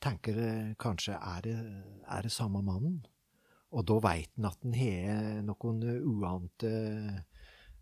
tenker 0.02 0.38
eh, 0.40 0.70
kanskje 0.80 1.18
er 1.18 1.42
det, 1.44 1.56
er 2.08 2.24
det 2.24 2.32
samme 2.32 2.62
mannen? 2.64 3.02
Og 3.72 3.84
da 3.88 3.98
veit 4.04 4.32
han 4.38 4.48
at 4.48 4.64
han 4.64 4.76
har 4.78 5.42
noen 5.48 5.82
uante 6.08 6.72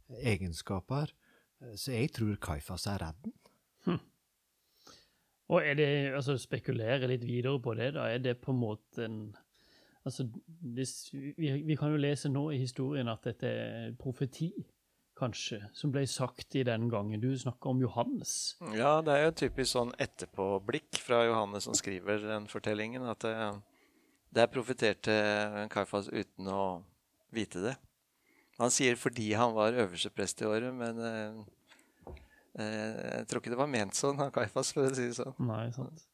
egenskaper. 0.10 1.14
Så 1.76 1.94
jeg 1.94 2.14
tror 2.16 2.38
Kaifas 2.42 2.88
er 2.88 3.02
redd 3.04 3.30
hm. 3.84 4.00
Og 5.50 5.66
er 5.66 5.76
det, 5.76 5.90
altså 6.16 6.38
spekulere 6.40 7.10
litt 7.10 7.26
videre 7.28 7.60
på 7.62 7.74
det, 7.76 7.92
da, 7.98 8.06
er 8.08 8.22
det 8.24 8.38
på 8.40 8.54
en 8.54 8.62
måte 8.62 9.06
en 9.06 9.20
Altså, 10.08 10.26
hvis, 10.76 10.94
vi, 11.14 11.52
vi, 11.68 11.76
kan 11.78 11.92
jo 11.92 12.00
lese 12.00 12.32
nå 12.32 12.46
i 12.56 12.62
historien 12.62 13.10
at 13.12 13.26
dette 13.28 13.50
er 13.50 13.96
profeti, 14.00 14.52
kanskje, 15.20 15.60
som 15.76 15.92
ble 15.92 16.06
sagt 16.08 16.56
i 16.56 16.64
den 16.64 16.88
gangen. 16.92 17.20
Du 17.20 17.34
snakker 17.38 17.74
om 17.74 17.82
Johannes. 17.84 18.56
Ja, 18.78 19.00
det 19.04 19.18
er 19.18 19.26
jo 19.26 19.34
typisk 19.42 19.74
sånn 19.74 19.92
etterpåblikk 20.00 21.02
fra 21.04 21.26
Johannes 21.28 21.68
som 21.68 21.76
skriver 21.76 22.24
den 22.24 22.48
fortellingen. 22.48 23.04
at 23.04 23.26
det, 23.28 23.36
der 24.32 24.50
profeterte 24.52 25.14
Kaifas 25.74 26.08
uten 26.08 26.50
å 26.54 26.64
vite 27.36 27.64
det. 27.64 27.76
Han 28.60 28.72
sier 28.74 29.00
fordi 29.00 29.32
han 29.40 29.56
var 29.56 29.78
øverste 29.80 30.12
prest 30.12 30.42
i 30.44 30.48
året, 30.48 30.74
men 30.76 31.00
eh, 31.00 32.14
eh, 32.60 32.98
jeg 33.20 33.28
tror 33.30 33.42
ikke 33.42 33.54
det 33.54 33.62
var 33.62 33.72
ment 33.72 33.96
sånn 33.96 34.20
av 34.20 34.34
Kaifas, 34.36 34.74
for 34.76 34.90
å 34.90 34.96
si 34.96 35.08
det 35.08 35.18
sånn. 35.22 35.36
Nei, 35.48 35.70
sant. 35.76 36.09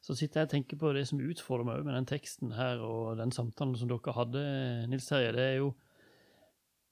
Så 0.00 0.16
sitter 0.16 0.40
jeg 0.40 0.48
og 0.48 0.52
tenker 0.54 0.80
på 0.80 0.92
det 0.96 1.04
som 1.10 1.20
utfordrer 1.20 1.66
meg 1.68 1.84
med 1.84 1.96
den 1.98 2.08
teksten 2.08 2.54
her 2.56 2.80
og 2.80 3.18
den 3.20 3.32
samtalen 3.36 3.76
som 3.76 3.90
dere 3.90 4.16
hadde, 4.16 4.44
Nils 4.88 5.08
Terje. 5.10 5.34
Det 5.36 5.44
er 5.44 5.56
jo 5.58 5.74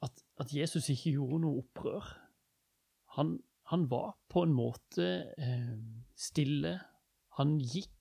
at, 0.04 0.24
at 0.38 0.52
Jesus 0.54 0.90
ikke 0.92 1.14
gjorde 1.16 1.40
noe 1.46 1.62
opprør. 1.62 2.10
Han, 3.16 3.38
han 3.72 3.86
var 3.90 4.12
på 4.28 4.44
en 4.44 4.52
måte 4.54 5.08
eh, 5.40 5.72
stille. 6.16 6.76
Han 7.40 7.56
gikk 7.64 7.94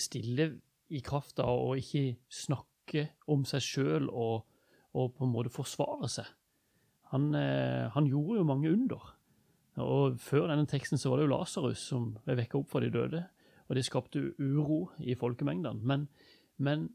stille 0.00 0.48
i 0.92 1.00
kraft 1.04 1.40
av 1.42 1.50
å 1.50 1.74
ikke 1.80 2.16
snakke 2.32 3.08
om 3.32 3.44
seg 3.48 3.64
sjøl 3.64 4.08
og, 4.08 4.46
og, 4.92 5.12
på 5.16 5.26
en 5.26 5.34
måte 5.34 5.52
forsvare 5.52 6.08
seg. 6.12 6.30
Han, 7.12 7.32
eh, 7.36 7.90
han, 7.92 8.08
gjorde 8.08 8.38
jo 8.40 8.48
mange 8.48 8.72
under. 8.72 9.12
Og 9.82 10.18
Før 10.20 10.50
denne 10.50 10.68
teksten 10.68 11.00
så 11.00 11.10
var 11.10 11.20
det 11.20 11.26
jo 11.26 11.34
Lasarus 11.34 11.84
som 11.90 12.12
ble 12.24 12.38
vekka 12.42 12.60
opp 12.60 12.70
fra 12.72 12.82
de 12.84 12.92
døde. 12.92 13.26
Og 13.72 13.78
det 13.78 13.86
skapte 13.88 14.20
uro 14.36 14.90
i 15.00 15.16
folkemengdene. 15.16 15.80
Men, 15.80 16.08
men 16.60 16.90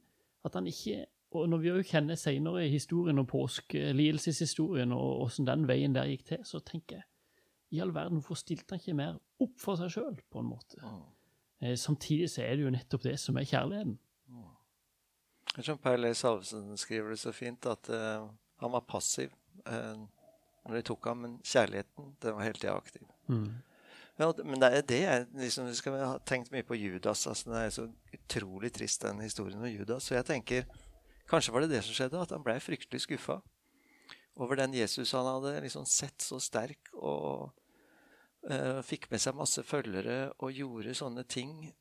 at 0.45 0.53
han 0.53 0.69
ikke 0.69 1.05
og 1.35 1.49
Når 1.49 1.57
vi 1.59 1.67
jo 1.67 1.83
kjenner 1.83 2.15
senere 2.15 2.61
i 2.63 2.69
historien 2.71 3.19
og 3.19 3.25
påskelidelseshistorien 3.27 4.93
og 4.95 5.25
åssen 5.25 5.45
den 5.45 5.65
veien 5.67 5.91
der 5.93 6.07
gikk 6.07 6.23
til, 6.29 6.45
så 6.47 6.61
tenker 6.63 7.01
jeg 7.01 7.03
i 7.75 7.81
all 7.83 7.91
verden, 7.91 8.21
hvorfor 8.21 8.39
stilte 8.39 8.71
han 8.71 8.79
ikke 8.79 8.95
mer 8.95 9.17
opp 9.43 9.59
for 9.59 9.75
seg 9.75 9.91
sjøl, 9.91 10.15
på 10.31 10.39
en 10.39 10.47
måte? 10.47 10.79
Eh, 11.59 11.75
samtidig 11.75 12.29
så 12.31 12.45
er 12.45 12.55
det 12.55 12.63
jo 12.63 12.71
nettopp 12.71 13.03
det 13.03 13.17
som 13.19 13.37
er 13.37 13.49
kjærligheten. 13.49 13.97
Jeg 15.57 15.65
tror 15.65 15.79
Per 15.81 15.97
Leis 15.97 16.21
Salvesen 16.21 16.77
skriver 16.77 17.09
det 17.09 17.19
så 17.19 17.31
fint, 17.33 17.65
at 17.65 17.89
uh, 17.89 18.27
han 18.61 18.71
var 18.71 18.85
passiv 18.87 19.31
uh, 19.65 19.97
når 20.67 20.75
de 20.75 20.81
tok 20.85 21.07
ham, 21.09 21.23
men 21.25 21.37
kjærligheten 21.43 22.11
den 22.21 22.35
var 22.37 22.45
hele 22.45 22.59
tida 22.61 22.75
aktiv. 22.77 23.07
Mm. 23.27 23.49
Ja, 24.17 24.31
men 24.43 24.57
det 24.61 24.69
er 24.73 24.85
det 24.89 25.01
jeg 25.03 25.25
liksom, 25.37 25.67
skal 25.77 25.99
ha 26.01 26.15
tenkt 26.25 26.49
mye 26.53 26.65
på 26.65 26.77
Judas. 26.77 27.27
Altså, 27.29 27.51
det 27.51 27.59
er 27.61 27.75
så 27.75 27.85
utrolig 28.17 28.71
trist, 28.73 29.03
den 29.05 29.21
historien 29.21 29.61
om 29.61 29.69
Judas. 29.69 30.07
Så 30.07 30.17
jeg 30.17 30.25
tenker 30.25 30.65
kanskje 31.29 31.53
var 31.53 31.65
det 31.65 31.75
det 31.75 31.83
som 31.85 31.93
skjedde, 31.93 32.23
at 32.23 32.33
han 32.33 32.45
ble 32.45 32.57
fryktelig 32.63 33.03
skuffa 33.03 33.41
over 34.37 34.59
den 34.59 34.75
Jesus 34.77 35.11
han 35.17 35.25
hadde 35.25 35.61
liksom 35.65 35.85
sett 35.89 36.21
så 36.21 36.39
sterk 36.41 36.91
og 36.93 37.49
uh, 38.49 38.81
fikk 38.85 39.09
med 39.11 39.21
seg 39.21 39.37
masse 39.37 39.63
følgere 39.65 40.31
og 40.37 40.53
gjorde 40.53 40.95
sånne 40.97 41.25
ting 41.29 41.71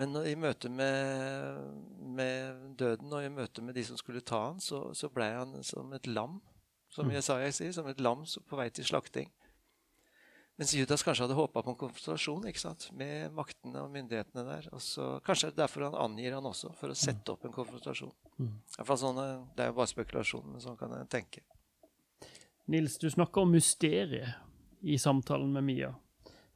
men 0.00 0.16
i 0.24 0.32
møte 0.38 0.70
med, 0.72 1.58
med, 2.16 2.60
døden 2.80 3.10
og 3.12 3.24
i 3.24 3.32
møte 3.32 3.60
med 3.60 3.76
de 3.76 3.82
som 3.84 3.98
skulle 4.00 4.22
ta 4.24 4.38
han, 4.46 4.60
så, 4.64 4.94
så 4.96 5.10
ble 5.12 5.26
han 5.34 5.58
som 5.66 5.92
et 5.92 6.08
lam, 6.08 6.38
som 6.88 7.04
mm. 7.04 7.18
Jesaja 7.18 7.50
sier, 7.52 7.74
som 7.76 7.90
et 7.90 8.00
lam 8.00 8.22
på 8.24 8.56
vei 8.56 8.70
til 8.72 8.86
slakting. 8.88 9.28
Mens 10.60 10.74
Judas 10.76 11.02
kanskje 11.06 11.24
hadde 11.24 11.38
håpa 11.38 11.62
på 11.64 11.72
en 11.72 11.78
konfrontasjon 11.80 12.44
ikke 12.50 12.60
sant? 12.60 12.90
med 12.92 13.32
maktene 13.32 13.80
og 13.80 13.94
myndighetene 13.94 14.44
der. 14.44 14.68
Og 14.76 14.82
så, 14.84 15.14
kanskje 15.24 15.54
derfor 15.56 15.86
han 15.88 15.96
angir 15.96 16.36
han 16.36 16.46
også, 16.50 16.74
for 16.76 16.92
å 16.92 16.96
mm. 16.96 17.00
sette 17.00 17.32
opp 17.32 17.46
en 17.48 17.54
konfrontasjon. 17.54 18.12
Mm. 18.36 18.52
Sånne, 18.76 19.26
det 19.56 19.64
er 19.64 19.72
jo 19.72 19.78
bare 19.80 19.92
spekulasjon, 19.94 20.44
men 20.52 20.60
sånn 20.60 20.76
kan 20.80 20.92
jeg 20.98 21.08
tenke. 21.16 21.46
Nils, 22.70 23.00
du 23.00 23.08
snakker 23.10 23.48
om 23.48 23.56
mysteriet 23.56 24.36
i 24.84 25.00
samtalen 25.00 25.50
med 25.56 25.64
Mia 25.66 25.94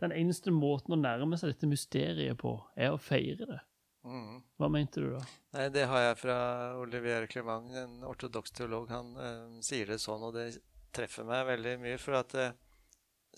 den 0.05 0.14
eneste 0.14 0.53
måten 0.55 0.97
å 0.97 1.01
nærme 1.01 1.38
seg 1.38 1.55
dette 1.55 1.71
mysteriet 1.71 2.38
på, 2.40 2.57
er 2.77 2.95
å 2.95 3.01
feire 3.01 3.49
det. 3.49 3.61
Mm. 4.05 4.43
Hva 4.61 4.69
mente 4.69 5.01
du 5.01 5.09
da? 5.14 5.23
Nei, 5.57 5.69
Det 5.73 5.87
har 5.88 6.03
jeg 6.09 6.17
fra 6.21 6.37
Olivier 6.81 7.27
Clement, 7.31 7.73
en 7.73 8.03
ortodoks 8.05 8.53
teolog. 8.53 8.90
Han 8.93 9.14
øh, 9.17 9.61
sier 9.64 9.88
det 9.88 10.01
sånn, 10.03 10.27
og 10.29 10.35
det 10.37 10.51
treffer 10.95 11.25
meg 11.29 11.47
veldig 11.49 11.79
mye. 11.81 12.01
For 12.03 12.19
at 12.19 12.37
uh, 12.37 12.51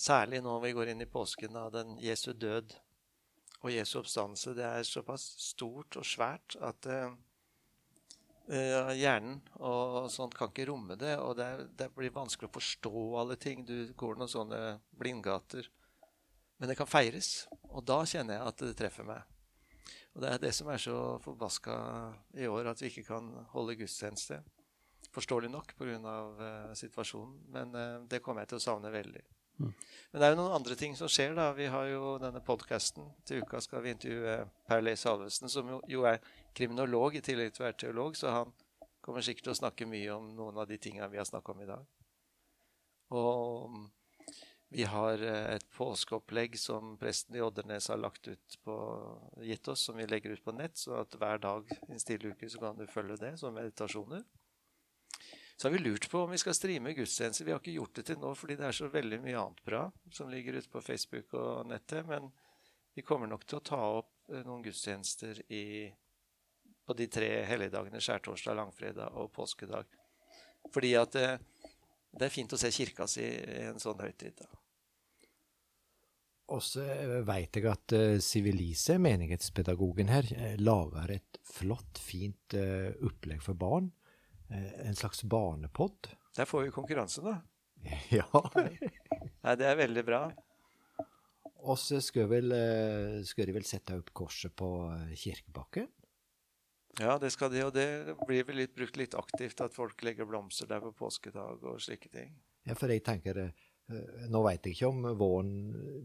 særlig 0.00 0.42
når 0.44 0.60
vi 0.64 0.74
går 0.76 0.92
inn 0.92 1.04
i 1.04 1.10
påsken 1.10 1.56
av 1.58 1.72
den 1.74 1.96
Jesu 2.02 2.32
død 2.32 2.74
og 3.62 3.70
Jesu 3.72 3.98
oppstandelse, 4.00 4.54
det 4.56 4.66
er 4.66 4.86
såpass 4.86 5.24
stort 5.40 5.96
og 5.98 6.06
svært 6.06 6.58
at 6.60 6.88
uh, 6.90 7.14
Eh, 8.46 8.92
hjernen 8.94 9.40
og 9.58 10.04
sånt 10.14 10.36
kan 10.38 10.52
ikke 10.52 10.68
romme 10.68 10.94
det, 10.94 11.16
og 11.18 11.32
det, 11.34 11.46
er, 11.46 11.62
det, 11.80 11.88
blir 11.96 12.12
vanskelig 12.14 12.46
å 12.46 12.54
forstå 12.54 12.92
alle 13.18 13.34
ting. 13.42 13.64
Du 13.66 13.90
går 13.98 14.20
noen 14.20 14.30
sånne 14.30 14.60
blindgater. 14.94 15.66
Men 16.56 16.70
det 16.70 16.76
kan 16.78 16.88
feires, 16.88 17.48
og 17.66 17.82
da 17.84 18.04
kjenner 18.06 18.38
jeg 18.38 18.52
at 18.52 18.62
det 18.62 18.76
treffer 18.78 19.08
meg. 19.08 19.26
Og 20.14 20.22
det 20.22 20.30
er 20.30 20.44
det 20.46 20.52
som 20.56 20.70
er 20.72 20.80
så 20.80 20.98
forbaska 21.20 21.74
i 22.38 22.46
år, 22.48 22.70
at 22.70 22.80
vi 22.80 22.88
ikke 22.92 23.08
kan 23.10 23.26
holde 23.50 23.76
gudstjeneste. 23.82 24.38
Forståelig 25.12 25.50
nok 25.50 25.74
pga. 25.76 26.14
Uh, 26.38 26.70
situasjonen, 26.78 27.34
men 27.52 27.74
uh, 27.74 28.06
det 28.06 28.22
kommer 28.22 28.44
jeg 28.44 28.54
til 28.54 28.60
å 28.60 28.66
savne 28.68 28.94
veldig. 28.94 29.24
Mm. 29.58 29.72
Men 30.10 30.20
det 30.20 30.26
er 30.26 30.34
jo 30.34 30.38
noen 30.40 30.56
andre 30.58 30.76
ting 30.78 30.94
som 30.98 31.10
skjer. 31.12 31.34
da. 31.36 31.50
Vi 31.56 31.66
har 31.72 31.88
jo 31.90 32.16
denne 32.22 32.42
podkasten. 32.44 33.08
Til 33.28 33.42
uka 33.44 33.60
skal 33.64 33.84
vi 33.84 33.94
intervjue 33.96 34.38
Perley 34.68 34.96
Salvesen, 34.96 35.50
som 35.52 35.74
jo, 35.88 36.04
er 36.08 36.22
kriminolog 36.56 37.18
i 37.18 37.24
tillegg 37.24 37.52
til 37.54 37.64
å 37.64 37.68
være 37.68 37.80
teolog, 37.84 38.16
så 38.16 38.32
han 38.40 38.54
kommer 39.04 39.24
sikkert 39.24 39.48
til 39.48 39.54
å 39.54 39.60
snakke 39.60 39.88
mye 39.88 40.14
om 40.14 40.32
noen 40.36 40.58
av 40.58 40.68
de 40.70 40.78
tingene 40.82 41.10
vi 41.12 41.20
har 41.20 41.28
snakka 41.28 41.52
om 41.52 41.62
i 41.62 41.68
dag. 41.68 41.84
Og 43.14 43.76
vi 44.68 44.82
har 44.88 45.22
eh, 45.22 45.52
et 45.54 45.66
påskeopplegg 45.76 46.56
som 46.58 46.96
presten 46.98 47.36
i 47.38 47.42
Oddernes 47.44 47.86
har 47.92 48.00
lagt 48.02 48.26
ut 48.28 48.56
på, 48.64 48.74
gitt 49.46 49.68
oss, 49.70 49.84
som 49.86 49.96
vi 49.96 50.08
legger 50.10 50.34
ut 50.34 50.44
på 50.44 50.54
nett, 50.56 50.74
så 50.80 50.98
at 51.04 51.14
hver 51.20 51.38
dag 51.44 51.70
i 51.76 51.92
en 51.94 52.02
stille 52.02 52.32
uke 52.34 52.50
så 52.50 52.64
kan 52.64 52.80
du 52.80 52.86
følge 52.90 53.20
det 53.22 53.36
som 53.40 53.54
meditasjoner. 53.54 54.24
Så 55.56 55.68
har 55.68 55.72
vi 55.72 55.78
lurt 55.78 56.10
på 56.10 56.20
om 56.20 56.30
vi 56.30 56.38
skal 56.38 56.54
streame 56.54 56.92
gudstjenester. 56.92 57.44
Vi 57.44 57.52
har 57.52 57.62
ikke 57.62 57.78
gjort 57.78 57.94
det 57.96 58.02
til 58.10 58.18
nå 58.20 58.32
fordi 58.36 58.58
det 58.60 58.66
er 58.68 58.76
så 58.76 58.90
veldig 58.92 59.18
mye 59.24 59.38
annet 59.40 59.62
bra 59.64 59.86
som 60.12 60.28
ligger 60.28 60.58
ute 60.60 60.68
på 60.68 60.82
Facebook 60.84 61.32
og 61.32 61.70
nettet. 61.70 62.04
Men 62.08 62.28
vi 62.94 63.04
kommer 63.06 63.30
nok 63.30 63.46
til 63.48 63.60
å 63.60 63.64
ta 63.64 63.80
opp 64.02 64.28
eh, 64.28 64.44
noen 64.44 64.60
gudstjenester 64.66 65.40
i, 65.48 65.88
på 66.84 66.98
de 67.00 67.08
tre 67.08 67.30
helligdagene 67.48 68.04
skjærtorsdag, 68.04 68.60
langfredag 68.60 69.16
og 69.16 69.32
påskedag. 69.32 69.88
Fordi 70.74 70.92
at 71.00 71.16
det, 71.16 71.26
eh, 71.38 71.72
det 72.16 72.28
er 72.28 72.32
fint 72.32 72.52
å 72.52 72.60
se 72.60 72.72
kirka 72.72 73.08
si 73.08 73.24
i 73.24 73.64
en 73.70 73.80
sånn 73.80 74.00
høytid. 74.00 74.36
da. 74.36 74.62
Og 76.52 76.62
så 76.62 76.84
veit 77.26 77.56
jeg 77.58 77.66
at 77.66 77.92
uh, 77.92 79.00
menighetspedagogen 79.02 80.08
her, 80.08 80.28
lager 80.56 81.10
et 81.16 81.40
flott, 81.44 81.98
fint 81.98 82.54
opplegg 82.54 83.42
for 83.42 83.58
barn 83.58 83.90
Eh, 83.90 84.05
en 84.50 84.96
slags 84.96 85.24
barnepod. 85.24 86.10
Der 86.36 86.48
får 86.48 86.66
vi 86.66 86.74
konkurranse, 86.74 87.24
da. 87.24 87.38
Ja. 88.10 88.26
Nei, 89.44 89.54
det 89.58 89.66
er 89.68 89.78
veldig 89.78 90.04
bra. 90.06 90.20
Og 91.66 91.78
så 91.80 92.00
skal, 92.04 92.28
vel, 92.30 92.52
eh, 92.54 93.20
skal 93.26 93.48
de 93.48 93.54
vel 93.56 93.66
sette 93.66 93.96
opp 93.98 94.12
korset 94.16 94.54
på 94.56 94.70
eh, 94.92 95.14
kirkebakken? 95.18 95.88
Ja, 97.00 97.18
det 97.20 97.32
skal 97.34 97.50
de, 97.52 97.62
og 97.66 97.74
det 97.76 98.16
blir 98.24 98.46
vel 98.48 98.62
litt, 98.62 98.74
brukt 98.76 98.96
litt 98.96 99.16
aktivt 99.18 99.60
at 99.60 99.74
folk 99.74 100.00
legger 100.06 100.28
blomster 100.28 100.68
der 100.70 100.80
på 100.84 100.94
påskedag 100.96 101.64
og 101.66 101.82
slike 101.82 102.12
ting. 102.12 102.30
Ja, 102.66 102.76
for 102.78 102.90
jeg 102.90 103.04
tenker 103.06 103.48
Nå 103.86 104.40
veit 104.42 104.64
jeg 104.66 104.74
ikke 104.74 104.88
om 104.90 105.04
våren 105.14 105.50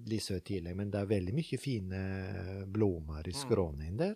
blir 0.05 0.21
så 0.21 0.35
tidlig, 0.45 0.75
men 0.77 0.91
det 0.93 0.99
er 0.99 1.07
veldig 1.09 1.33
mye 1.33 1.57
fine 1.57 2.01
blomster 2.69 3.25
i 3.25 3.33
mm. 3.33 3.39
skråningen 3.39 3.95
der. 3.97 4.11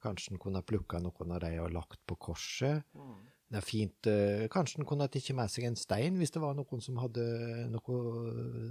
Kanskje 0.00 0.32
en 0.32 0.40
kunne 0.40 0.62
plukka 0.64 0.96
noen 1.02 1.34
av 1.36 1.42
dem 1.44 1.58
og 1.60 1.74
lagt 1.74 2.00
på 2.08 2.16
korset. 2.16 2.86
Mm. 2.96 3.18
Det 3.52 3.58
er 3.60 3.64
fint 3.66 4.08
eh, 4.08 4.46
Kanskje 4.52 4.78
han 4.80 4.86
kunne 4.88 5.08
tatt 5.12 5.28
med 5.36 5.50
seg 5.52 5.66
en 5.68 5.76
stein 5.76 6.16
hvis 6.16 6.32
det 6.32 6.40
var 6.40 6.54
noen 6.56 6.80
som 6.80 7.00
hadde 7.02 7.24
noe 7.68 7.96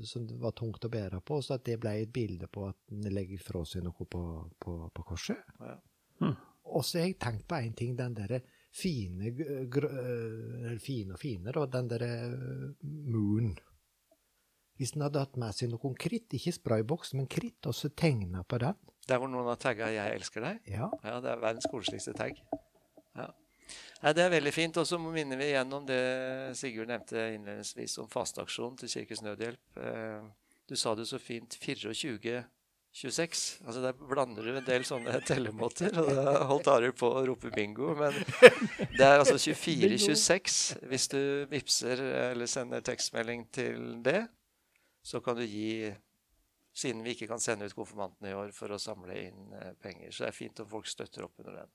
som 0.10 0.26
var 0.42 0.56
tungt 0.58 0.88
å 0.88 0.90
bære 0.90 1.20
på, 1.22 1.38
så 1.46 1.60
at 1.60 1.68
det 1.68 1.78
ble 1.82 1.94
et 2.02 2.14
bilde 2.14 2.50
på 2.50 2.66
at 2.72 2.80
han 2.90 3.06
legger 3.14 3.44
fra 3.46 3.62
seg 3.68 3.86
noe 3.86 4.08
på, 4.10 4.24
på, 4.58 4.78
på 4.90 5.06
korset. 5.06 5.44
Ja. 5.62 5.76
Hm. 6.24 6.34
Og 6.72 6.86
så 6.86 7.02
har 7.02 7.10
jeg 7.10 7.20
tenkt 7.22 7.46
på 7.50 7.60
én 7.62 7.76
ting. 7.78 7.94
Den 7.98 8.16
derre 8.16 8.42
fine, 8.74 9.34
eller 9.34 10.80
fine 10.82 11.18
og 11.18 11.22
fine, 11.22 11.52
da, 11.54 11.66
den 11.68 11.90
derre 11.92 12.12
muren. 12.82 13.54
Hvis 14.80 14.96
en 14.96 15.06
hadde 15.06 15.22
hatt 15.22 15.38
med 15.38 15.54
seg 15.54 15.70
noen 15.70 15.98
kritt, 16.00 16.32
ikke 16.34 16.56
sprayboks, 16.56 17.14
men 17.18 17.28
kritt, 17.30 17.60
og 17.70 17.76
så 17.78 17.92
tegna 17.94 18.42
på 18.42 18.62
den. 18.64 18.78
Der 19.10 19.20
hvor 19.22 19.30
noen 19.30 19.50
har 19.50 19.60
tagga 19.62 19.92
'Jeg 19.92 20.16
elsker 20.16 20.42
deg'? 20.42 20.62
Ja. 20.66 20.90
ja 21.04 21.20
det 21.22 21.30
er 21.30 21.42
verdens 21.42 21.68
koseligste 21.70 22.14
tagg. 22.18 22.40
Ja. 23.18 23.28
Nei, 24.02 24.14
Det 24.18 24.24
er 24.24 24.34
veldig 24.34 24.54
fint. 24.56 24.78
Og 24.82 24.88
så 24.88 25.00
minner 25.02 25.40
vi 25.40 25.52
igjen 25.52 25.74
om 25.78 25.86
det 25.86 26.02
Sigurd 26.58 26.90
nevnte 26.92 27.28
innledningsvis 27.36 27.98
om 28.02 28.10
fasteaksjonen 28.12 28.80
til 28.82 28.94
Kirkens 28.96 29.24
Nødhjelp. 29.26 29.78
Eh, 29.78 30.26
du 30.72 30.76
sa 30.80 30.96
det 30.96 31.08
så 31.10 31.20
fint 31.22 31.58
24 31.60 32.44
26. 32.92 33.62
Altså 33.66 33.82
Der 33.82 33.94
blander 33.94 34.44
du 34.44 34.52
en 34.58 34.66
del 34.68 34.84
sånne 34.88 35.22
tellemåter. 35.30 35.96
Og 36.02 36.12
da 36.16 36.44
holdt 36.50 36.68
Arild 36.72 36.98
på 37.00 37.08
å 37.08 37.24
rope 37.28 37.52
bingo. 37.56 37.94
Men 37.96 38.18
det 38.98 39.06
er 39.06 39.22
altså 39.22 39.38
24-26. 39.40 40.60
Hvis 40.92 41.08
du 41.14 41.22
vipser 41.52 42.04
eller 42.32 42.52
sender 42.52 42.84
tekstmelding 42.84 43.48
til 43.56 44.02
det, 44.04 44.26
så 45.04 45.24
kan 45.24 45.40
du 45.40 45.46
gi 45.48 45.92
Siden 46.72 47.02
vi 47.04 47.12
ikke 47.12 47.28
kan 47.28 47.42
sende 47.44 47.68
ut 47.68 47.74
konfirmantene 47.76 48.30
i 48.32 48.36
år 48.38 48.54
for 48.56 48.72
å 48.72 48.78
samle 48.80 49.18
inn 49.26 49.50
eh, 49.58 49.74
penger. 49.84 50.08
Så 50.16 50.24
det 50.24 50.30
er 50.30 50.38
fint 50.38 50.62
om 50.64 50.70
folk 50.72 50.88
støtter 50.88 51.26
opp 51.26 51.42
under 51.44 51.58
den. 51.60 51.74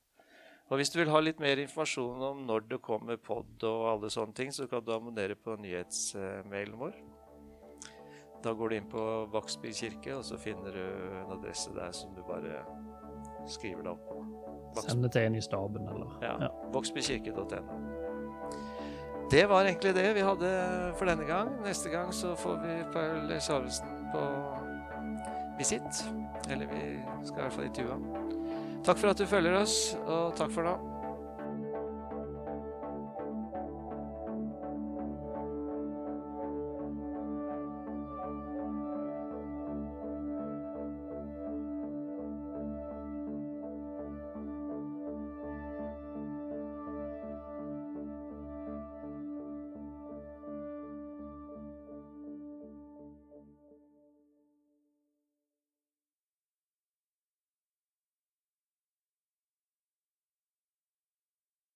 Og 0.67 0.75
Hvis 0.75 0.89
du 0.91 0.97
vil 0.99 1.11
ha 1.13 1.19
litt 1.23 1.39
mer 1.39 1.59
informasjon 1.63 2.23
om 2.27 2.41
når 2.47 2.65
det 2.67 2.81
kommer 2.83 3.15
pod 3.17 3.63
og 3.63 3.85
alle 3.93 4.09
sånne 4.11 4.35
ting, 4.35 4.51
så 4.51 4.67
kan 4.67 4.83
du 4.83 4.91
abonnere 4.91 5.37
på 5.39 5.55
nyhetsmailen 5.63 6.75
vår. 6.79 6.97
Da 8.43 8.51
går 8.53 8.69
du 8.69 8.75
inn 8.75 8.89
på 8.91 9.03
Vaksby 9.33 9.71
kirke, 9.73 10.17
og 10.17 10.25
så 10.27 10.37
finner 10.37 10.75
du 10.75 10.83
en 11.23 11.31
adresse 11.39 11.71
der 11.75 11.95
som 11.95 12.11
du 12.15 12.21
bare 12.27 12.65
skriver 13.47 13.87
deg 13.87 13.93
opp 13.95 14.11
på. 14.11 14.81
Send 14.83 15.07
det 15.07 15.13
til 15.15 15.29
en 15.29 15.39
i 15.39 15.41
staben, 15.41 15.87
eller? 15.87 16.19
Ja. 16.21 16.35
ja. 16.45 16.51
Voksbykirke.no. 16.75 17.79
Det 19.31 19.43
var 19.49 19.65
egentlig 19.65 19.95
det 19.95 20.05
vi 20.15 20.23
hadde 20.23 20.51
for 20.99 21.09
denne 21.09 21.25
gang. 21.27 21.49
Neste 21.63 21.89
gang 21.91 22.13
så 22.15 22.35
får 22.35 22.61
vi 22.61 22.77
Paul 22.93 23.33
Salvesen 23.43 24.07
på 24.13 24.23
visitt. 25.57 26.03
Eller 26.49 26.69
vi 26.71 26.83
skal 27.25 27.39
i 27.39 27.41
hvert 27.41 27.53
fall 27.57 27.67
intervjue 27.67 27.97
ham. 27.97 28.26
Takk 28.87 29.01
for 29.01 29.11
at 29.11 29.19
du 29.19 29.25
følger 29.27 29.57
oss, 29.59 29.97
og 30.07 30.31
takk 30.39 30.53
for 30.55 30.63
nå. 30.63 30.96